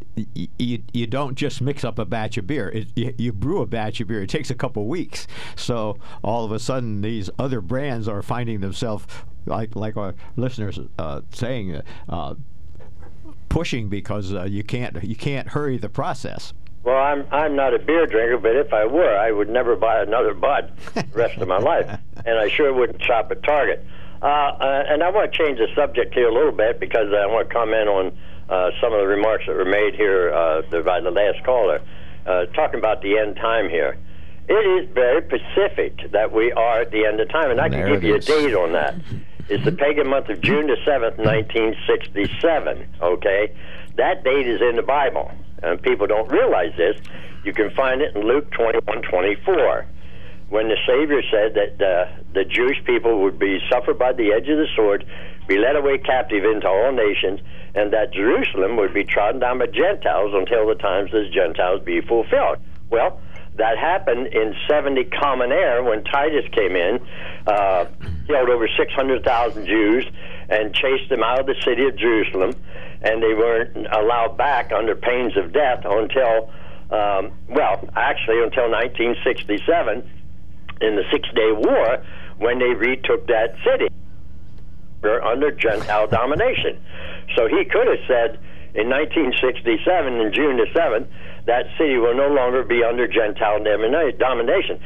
[0.59, 2.69] you, you don't just mix up a batch of beer.
[2.69, 4.23] It, you, you brew a batch of beer.
[4.23, 5.27] It takes a couple weeks.
[5.57, 9.07] So all of a sudden, these other brands are finding themselves
[9.47, 11.83] like like our listeners uh, saying.
[12.09, 12.37] Uh,
[13.57, 16.53] pushing because uh, you can't you can't hurry the process.
[16.85, 20.03] Well, I'm I'm not a beer drinker, but if I were, I would never buy
[20.03, 21.89] another Bud the rest of my life,
[22.27, 23.83] and I sure wouldn't shop at Target.
[24.21, 27.25] Uh, uh, and I want to change the subject here a little bit because I
[27.27, 28.19] want to comment on
[28.51, 31.81] uh, some of the remarks that were made here uh, by the last caller,
[32.27, 33.97] uh, talking about the end time here.
[34.49, 37.89] It is very specific that we are at the end of time, and I can
[37.89, 38.97] give you a date on that.
[39.49, 43.55] It's the pagan month of June the 7th, 1967, okay?
[43.97, 45.31] That date is in the Bible,
[45.63, 47.01] and people don't realize this.
[47.45, 49.87] You can find it in Luke 21 24,
[50.49, 54.49] when the Savior said that uh, the Jewish people would be suffered by the edge
[54.49, 55.07] of the sword,
[55.47, 57.39] be led away captive into all nations,
[57.77, 61.83] and that Jerusalem would be trodden down by Gentiles until the times of the Gentiles
[61.85, 62.59] be fulfilled.
[62.91, 63.21] Well,
[63.57, 66.99] that happened in 70 Common Air when Titus came in,
[67.47, 67.87] uh,
[68.27, 70.07] killed over 600,000 Jews,
[70.49, 72.55] and chased them out of the city of Jerusalem,
[73.03, 76.51] and they weren't allowed back under pains of death until,
[76.91, 80.11] um, well, actually until 1967
[80.81, 82.05] in the Six Day War
[82.39, 83.89] when they retook that city.
[85.05, 86.81] Under Gentile domination.
[87.37, 88.41] So he could have said
[88.75, 91.07] in 1967, in June the 7th,
[91.47, 94.81] that city will no longer be under Gentile domination.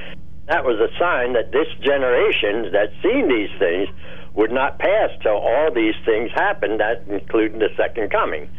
[0.51, 3.89] That was a sign that this generation that's seen these things
[4.35, 8.51] would not pass till all these things happen, that including the second coming.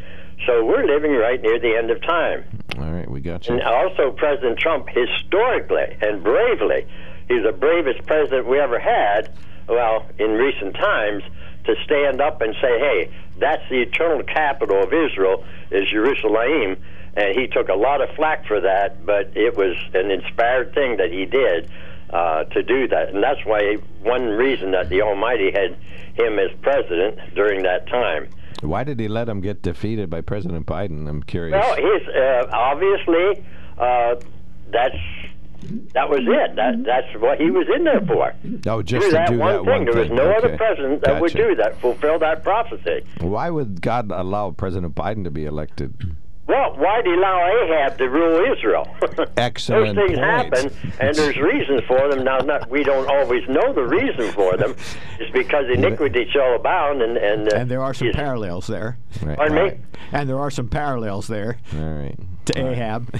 [0.46, 2.46] So we're living right near the end of time.
[2.80, 3.56] All right, we got you.
[3.56, 6.88] And also, President Trump, historically and bravely,
[7.28, 9.38] he's the bravest president we ever had,
[9.68, 11.24] well, in recent times,
[11.66, 16.78] to stand up and say, hey, that's the eternal capital of Israel, is Jerusalem.
[17.16, 20.98] And he took a lot of flack for that, but it was an inspired thing
[20.98, 21.70] that he did
[22.10, 23.10] uh, to do that.
[23.10, 25.76] And that's why one reason that the Almighty had
[26.16, 28.30] him as president during that time.
[28.62, 31.10] Why did he let him get defeated by President Biden?
[31.10, 31.54] I'm curious.
[31.60, 33.44] Well, he's uh, obviously
[33.78, 34.16] uh,
[34.72, 34.96] that's
[35.94, 36.56] that was it.
[36.56, 38.34] That that's what he was in there for.
[38.68, 39.66] oh, just do that do one that thing.
[39.66, 40.16] one there was thing.
[40.16, 43.02] no other president that would do that, fulfill that prophecy.
[43.20, 46.16] Why would God allow President Biden to be elected?
[46.48, 48.88] Well, why did he allow Ahab to rule Israel?
[49.38, 50.54] Excellent Those things point.
[50.54, 52.24] happen, and there's reasons for them.
[52.24, 54.76] Now, not, we don't always know the reason for them.
[55.20, 58.98] It's because iniquity shall abound, and and, uh, And there are some parallels there.
[59.22, 59.38] Right.
[59.38, 59.78] Pardon me?
[60.12, 62.16] And there are some parallels there All right.
[62.46, 63.14] To Ahab.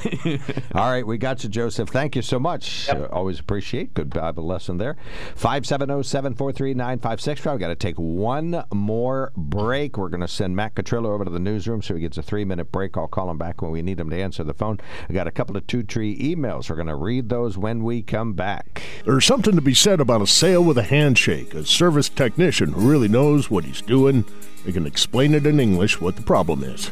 [0.76, 1.90] All right, we got you, Joseph.
[1.90, 2.90] Thank you so much.
[2.90, 3.94] Uh, always appreciate.
[3.94, 4.96] Good Bible lesson there.
[5.36, 7.54] 570 743 9565.
[7.54, 9.98] We've got to take one more break.
[9.98, 12.46] We're going to send Matt Catrillo over to the newsroom so he gets a three
[12.46, 12.98] minute break.
[12.98, 14.80] I'll call him back when we need him to answer the phone.
[15.10, 16.70] I got a couple of two tree emails.
[16.70, 18.82] We're going to read those when we come back.
[19.06, 21.54] There's something to be said about a sale with a handshake.
[21.54, 24.26] A service technician who really knows what he's doing.
[24.66, 26.92] They can explain it in English what the problem is.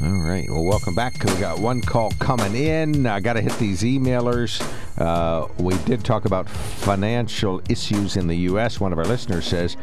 [0.00, 0.48] All right.
[0.48, 1.24] Well, welcome back.
[1.24, 3.04] We got one call coming in.
[3.04, 4.62] I got to hit these emailers.
[4.96, 8.78] Uh, we did talk about financial issues in the U.S.
[8.78, 9.76] One of our listeners says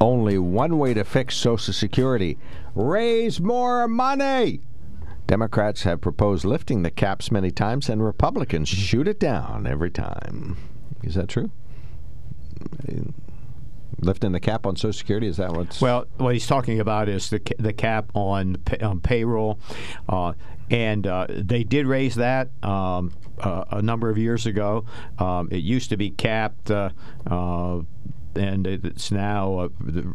[0.00, 2.38] only one way to fix Social Security
[2.76, 4.60] raise more money.
[5.26, 10.56] Democrats have proposed lifting the caps many times, and Republicans shoot it down every time.
[11.02, 11.50] Is that true?
[14.00, 15.26] Lifting the cap on Social Security?
[15.26, 16.06] Is that what's well?
[16.16, 19.58] What he's talking about is the the cap on, on payroll,
[20.08, 20.32] uh,
[20.70, 24.84] and uh, they did raise that um, uh, a number of years ago.
[25.18, 26.90] Um, it used to be capped uh,
[27.26, 27.80] uh,
[28.38, 29.68] and it's now uh,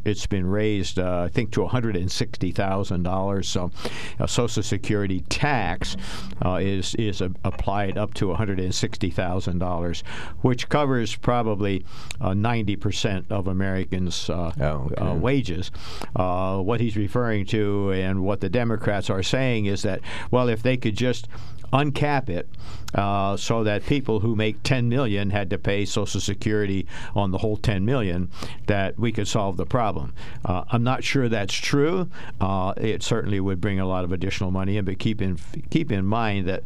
[0.05, 3.47] it's been raised, uh, I think, to one hundred and sixty thousand dollars.
[3.47, 3.71] So,
[4.19, 5.95] a Social Security tax
[6.43, 10.03] uh, is is a, applied up to one hundred and sixty thousand dollars,
[10.41, 11.85] which covers probably
[12.21, 14.95] uh, ninety percent of Americans' uh, oh, okay.
[14.95, 15.71] Uh, wages.
[16.15, 20.01] what he's referring to and what the Democrats are saying is that,
[20.31, 21.27] well, if they could just
[21.73, 22.47] uncap it
[22.93, 27.39] uh, so that people who make 10 million had to pay Social Security on the
[27.39, 28.29] whole 10 million,
[28.67, 30.13] that we could solve the problem.
[30.45, 32.09] Uh, I'm not sure that's true.
[32.39, 35.37] Uh, it certainly would bring a lot of additional money in, but keep in
[35.71, 36.63] keep in mind that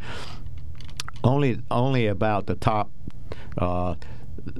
[1.24, 2.92] only only about the top
[3.58, 3.96] uh,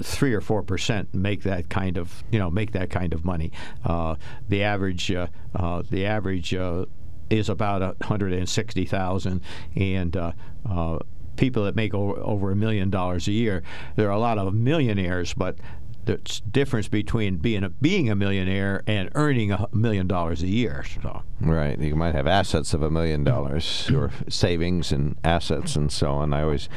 [0.02, 3.52] three or four percent make that kind of you know make that kind of money.
[3.86, 4.16] Uh,
[4.50, 6.86] the average uh, uh, the average uh,
[7.30, 9.42] is about 160,000
[9.76, 10.32] and uh,
[10.70, 11.00] uh,
[11.36, 13.64] people that make over, a million dollars a year.
[13.96, 15.58] There are a lot of millionaires, but
[16.06, 16.18] the
[16.50, 20.86] difference between being a, being a millionaire and earning a million dollars a year.
[21.04, 21.22] So.
[21.42, 21.78] Right.
[21.78, 26.34] You might have assets of a million dollars or savings and assets and so on.
[26.34, 26.70] I always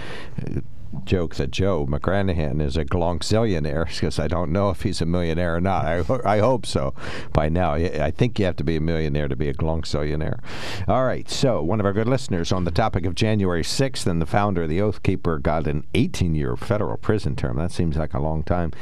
[1.04, 5.56] joke that Joe McGranahan is a glonkzillionaire because I don't know if he's a millionaire
[5.56, 5.86] or not.
[5.86, 6.94] I, I hope so
[7.32, 7.74] by now.
[7.74, 10.40] I think you have to be a millionaire to be a glonkzillionaire.
[10.88, 14.20] All right, so one of our good listeners on the topic of January 6th and
[14.20, 17.56] the founder of the Oath Keeper got an 18 year federal prison term.
[17.56, 18.72] That seems like a long time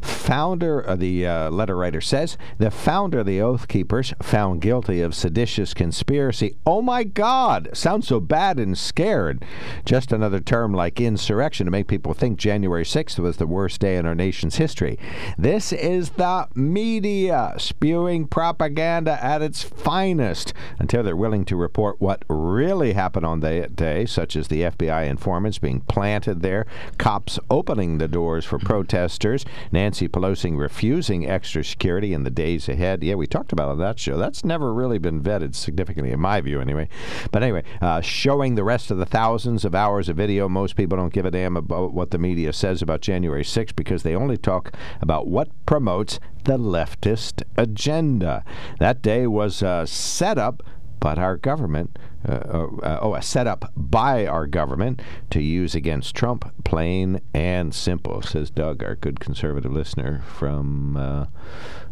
[0.00, 5.02] founder, uh, the uh, letter writer says, the founder of the Oath Keepers found guilty
[5.02, 6.56] of seditious conspiracy.
[6.64, 7.68] Oh my God!
[7.74, 9.44] Sounds so bad and scared.
[9.84, 13.96] Just another term like insurrection to make people think January 6th was the worst day
[13.96, 14.98] in our nation's history.
[15.38, 22.24] This is the media spewing propaganda at its finest until they're willing to report what
[22.28, 26.66] really happened on that day, such as the FBI informants being planted there,
[26.98, 33.02] cops opening the doors for protesters, Nancy Pelosi refusing extra security in the days ahead.
[33.02, 34.16] Yeah, we talked about on that show.
[34.16, 36.88] That's never really been vetted significantly, in my view, anyway.
[37.30, 40.48] But anyway, uh, showing the rest of the thousands of hours of video.
[40.48, 44.02] Most people don't give a damn about what the media says about January 6th because
[44.02, 48.44] they only talk about what promotes the leftist agenda.
[48.78, 50.62] That day was uh, set up
[50.98, 55.00] but our government, uh, uh, oh, a setup by our government
[55.30, 61.24] to use against Trump, plain and simple, says Doug, our good conservative listener from, uh,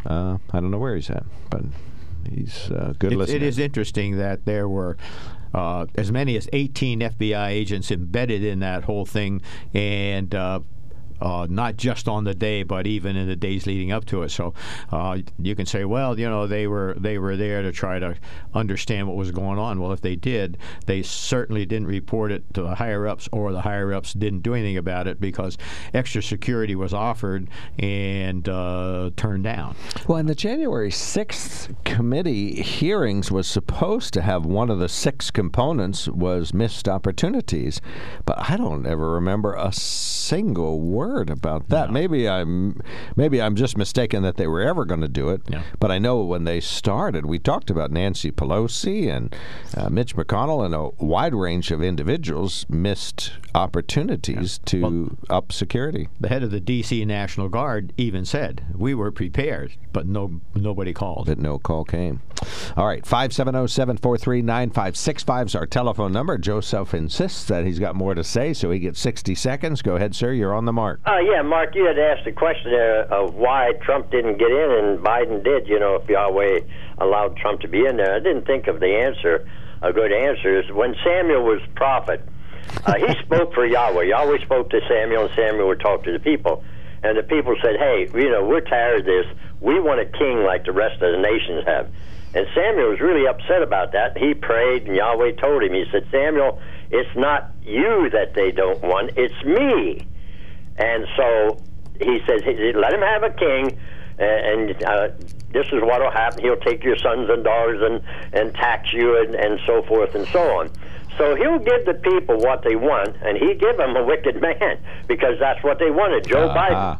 [0.05, 1.62] uh I don't know where he's at, but
[2.30, 3.36] he's a good it, listener.
[3.36, 4.99] It is interesting that there were
[5.55, 9.40] uh, as many as 18 FBI agents embedded in that whole thing,
[9.72, 10.34] and
[11.21, 14.31] uh, not just on the day, but even in the days leading up to it.
[14.31, 14.55] So
[14.93, 18.16] uh, you can say, well, you know, they were they were there to try to
[18.55, 19.81] understand what was going on.
[19.81, 23.62] Well, if they did, they certainly didn't report it to the higher ups, or the
[23.62, 25.59] higher ups didn't do anything about it because
[25.95, 27.49] extra security was offered
[27.79, 29.75] and uh, turned down.
[30.07, 35.31] Well, in the January 6th committee hearings was supposed to have one of the six
[35.31, 37.81] components was missed opportunities,
[38.25, 41.90] but I don't ever remember a single word word about that.
[41.90, 42.80] Maybe I'm
[43.16, 45.40] maybe I'm just mistaken that they were ever going to do it.
[45.80, 49.35] But I know when they started, we talked about Nancy Pelosi and
[49.76, 56.09] uh, Mitch McConnell and a wide range of individuals missed opportunities to up security.
[56.20, 57.05] The head of the D.C.
[57.05, 61.26] National Guard even said we were prepared, but no nobody called.
[61.26, 62.20] But no call came.
[62.76, 66.39] All right, 570-743-9565 is our telephone number.
[66.39, 69.82] Joseph insists that he's got more to say, so he gets 60 seconds.
[69.82, 70.32] Go ahead, sir.
[70.32, 70.98] You're on the mark.
[71.07, 74.70] Uh, yeah, Mark, you had asked a question there of why Trump didn't get in
[74.70, 75.66] and Biden did.
[75.66, 76.61] You know, if Yahweh
[76.99, 79.49] allowed Trump to be in there, I didn't think of the answer.
[79.81, 82.27] A good answer is when Samuel was prophet,
[82.85, 84.05] uh, he spoke for Yahweh.
[84.05, 86.65] Yahweh spoke to Samuel, and Samuel would talk to the people.
[87.03, 89.27] And the people said, "Hey, you know, we're tired of this.
[89.61, 91.89] We want a king like the rest of the nations have."
[92.35, 94.19] And Samuel was really upset about that.
[94.19, 96.61] He prayed, and Yahweh told him, He said, Samuel,
[96.91, 100.07] it's not you that they don't want, it's me.
[100.78, 101.60] And so
[102.00, 102.42] he says,
[102.76, 103.78] let him have a king,
[104.18, 105.09] and uh,
[105.52, 106.40] this is what will happen.
[106.42, 108.00] He'll take your sons and daughters and,
[108.32, 110.70] and tax you and, and so forth and so on.
[111.16, 114.78] So he'll give the people what they want, and he give them a wicked man
[115.09, 116.26] because that's what they wanted.
[116.28, 116.59] Joe Uh-huh.
[116.96, 116.98] Biden.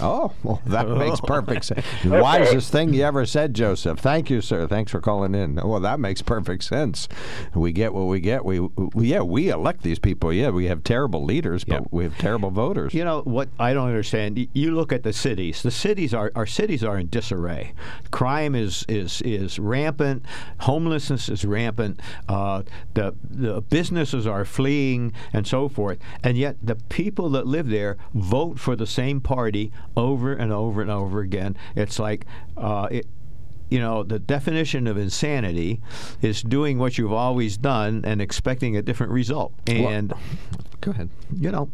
[0.00, 1.84] Oh, well, that makes perfect sense.
[2.04, 2.20] Okay.
[2.20, 3.98] Wisest thing you ever said, Joseph.
[3.98, 4.66] Thank you, sir.
[4.66, 5.56] Thanks for calling in.
[5.56, 7.08] Well, that makes perfect sense.
[7.54, 8.44] We get what we get.
[8.44, 10.32] We, we yeah, we elect these people.
[10.32, 12.94] Yeah, we have terrible leaders, but we have terrible voters.
[12.94, 14.48] You know what I don't understand.
[14.52, 15.62] You look at the cities.
[15.62, 17.72] The cities are our cities are in disarray.
[18.10, 20.24] Crime is is is rampant.
[20.60, 22.00] Homelessness is rampant.
[22.28, 22.62] Uh,
[22.94, 25.98] the the businesses are fleeing and so forth.
[26.22, 30.82] And yet the people that live there vote for the same party over and over
[30.82, 31.56] and over again.
[31.74, 32.26] It's like
[32.56, 33.06] uh, it,
[33.70, 35.80] you know, the definition of insanity
[36.22, 39.52] is doing what you've always done and expecting a different result.
[39.66, 40.12] Well, And
[40.80, 41.08] go ahead.
[41.34, 41.70] You know,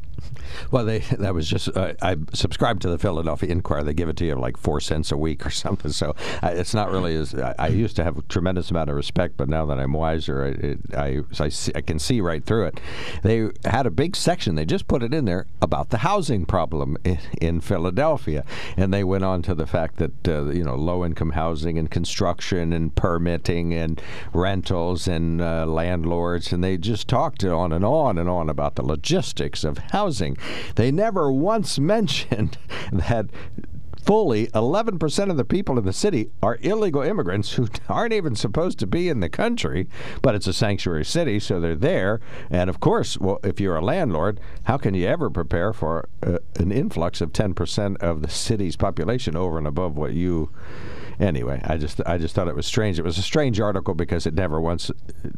[0.70, 3.82] Well, they that was just uh, I subscribed to the Philadelphia Inquirer.
[3.82, 5.93] They give it to you like four cents a week or something.
[5.93, 8.97] So uh, it's not really as I, I used to have a tremendous amount of
[8.97, 12.44] respect, but now that I'm wiser, I it, I, I, see, I can see right
[12.44, 12.81] through it.
[13.23, 14.55] They had a big section.
[14.55, 18.44] They just put it in there about the housing problem in, in Philadelphia,
[18.77, 21.90] and they went on to the fact that uh, you know low income housing and
[21.90, 24.01] construction and permitting and
[24.32, 28.82] rentals and uh, landlords, and they just talked on and on and on about the
[28.82, 30.11] logistics of housing.
[30.76, 32.59] They never once mentioned
[32.93, 33.26] that
[34.05, 38.78] fully 11% of the people in the city are illegal immigrants who aren't even supposed
[38.80, 39.89] to be in the country,
[40.22, 42.20] but it's a sanctuary city, so they're there.
[42.51, 46.39] And of course, well, if you're a landlord, how can you ever prepare for uh,
[46.59, 50.51] an influx of 10% of the city's population over and above what you
[51.23, 52.99] anyway, I just I just thought it was strange.
[52.99, 54.90] It was a strange article because it never once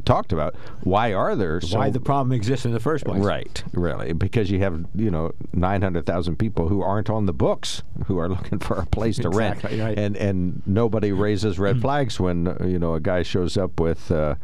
[0.05, 3.23] talked about why are there so why the problem exists in the first place.
[3.23, 7.33] Right, really, because you have you know nine hundred thousand people who aren't on the
[7.33, 9.99] books who are looking for a place to Exactly, rent, right.
[9.99, 14.11] and and nobody raises red flags when uh, you know a guy shows up with
[14.11, 14.35] uh,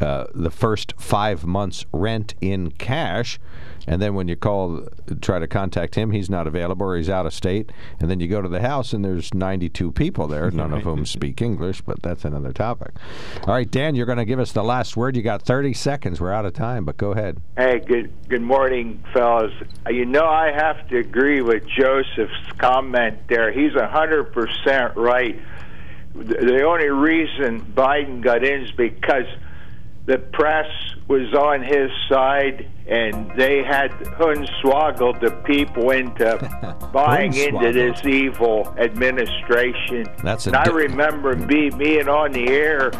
[0.00, 3.38] uh, the first five months rent in cash.
[3.86, 4.88] And then when you call,
[5.20, 7.70] try to contact him, he's not available or he's out of state.
[8.00, 11.04] And then you go to the house and there's 92 people there, none of whom
[11.04, 12.92] speak English, but that's another topic.
[13.46, 15.16] All right, Dan, you're going to give us the last word.
[15.16, 16.20] You got 30 seconds.
[16.20, 17.40] We're out of time, but go ahead.
[17.56, 19.52] Hey, good good morning, fellas.
[19.86, 23.50] Uh, You know, I have to agree with Joseph's comment there.
[23.52, 25.40] He's hundred percent right.
[26.14, 29.26] The the only reason Biden got in is because
[30.06, 30.66] the press
[31.08, 36.38] was on his side, and they had hun swoggled the people into
[36.92, 40.06] buying into this evil administration.
[40.22, 42.90] That's a and I remember be, being on the air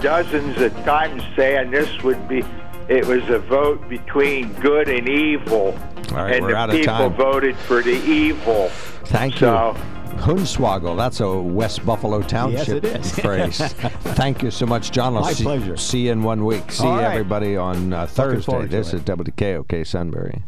[0.00, 2.42] dozens of times saying this would be.
[2.88, 5.76] It was a vote between good and evil,
[6.12, 8.68] right, and the people voted for the evil.
[9.06, 9.95] Thank So- you.
[10.18, 10.96] Hunswoggle.
[10.96, 13.18] That's a West Buffalo Township is.
[13.20, 13.58] phrase.
[13.58, 15.14] Thank you so much, John.
[15.14, 15.76] I'll My see, pleasure.
[15.76, 16.72] see you in one week.
[16.72, 17.04] See right.
[17.04, 18.66] everybody on uh, Thursday.
[18.66, 20.42] This is WKOK Sunbury.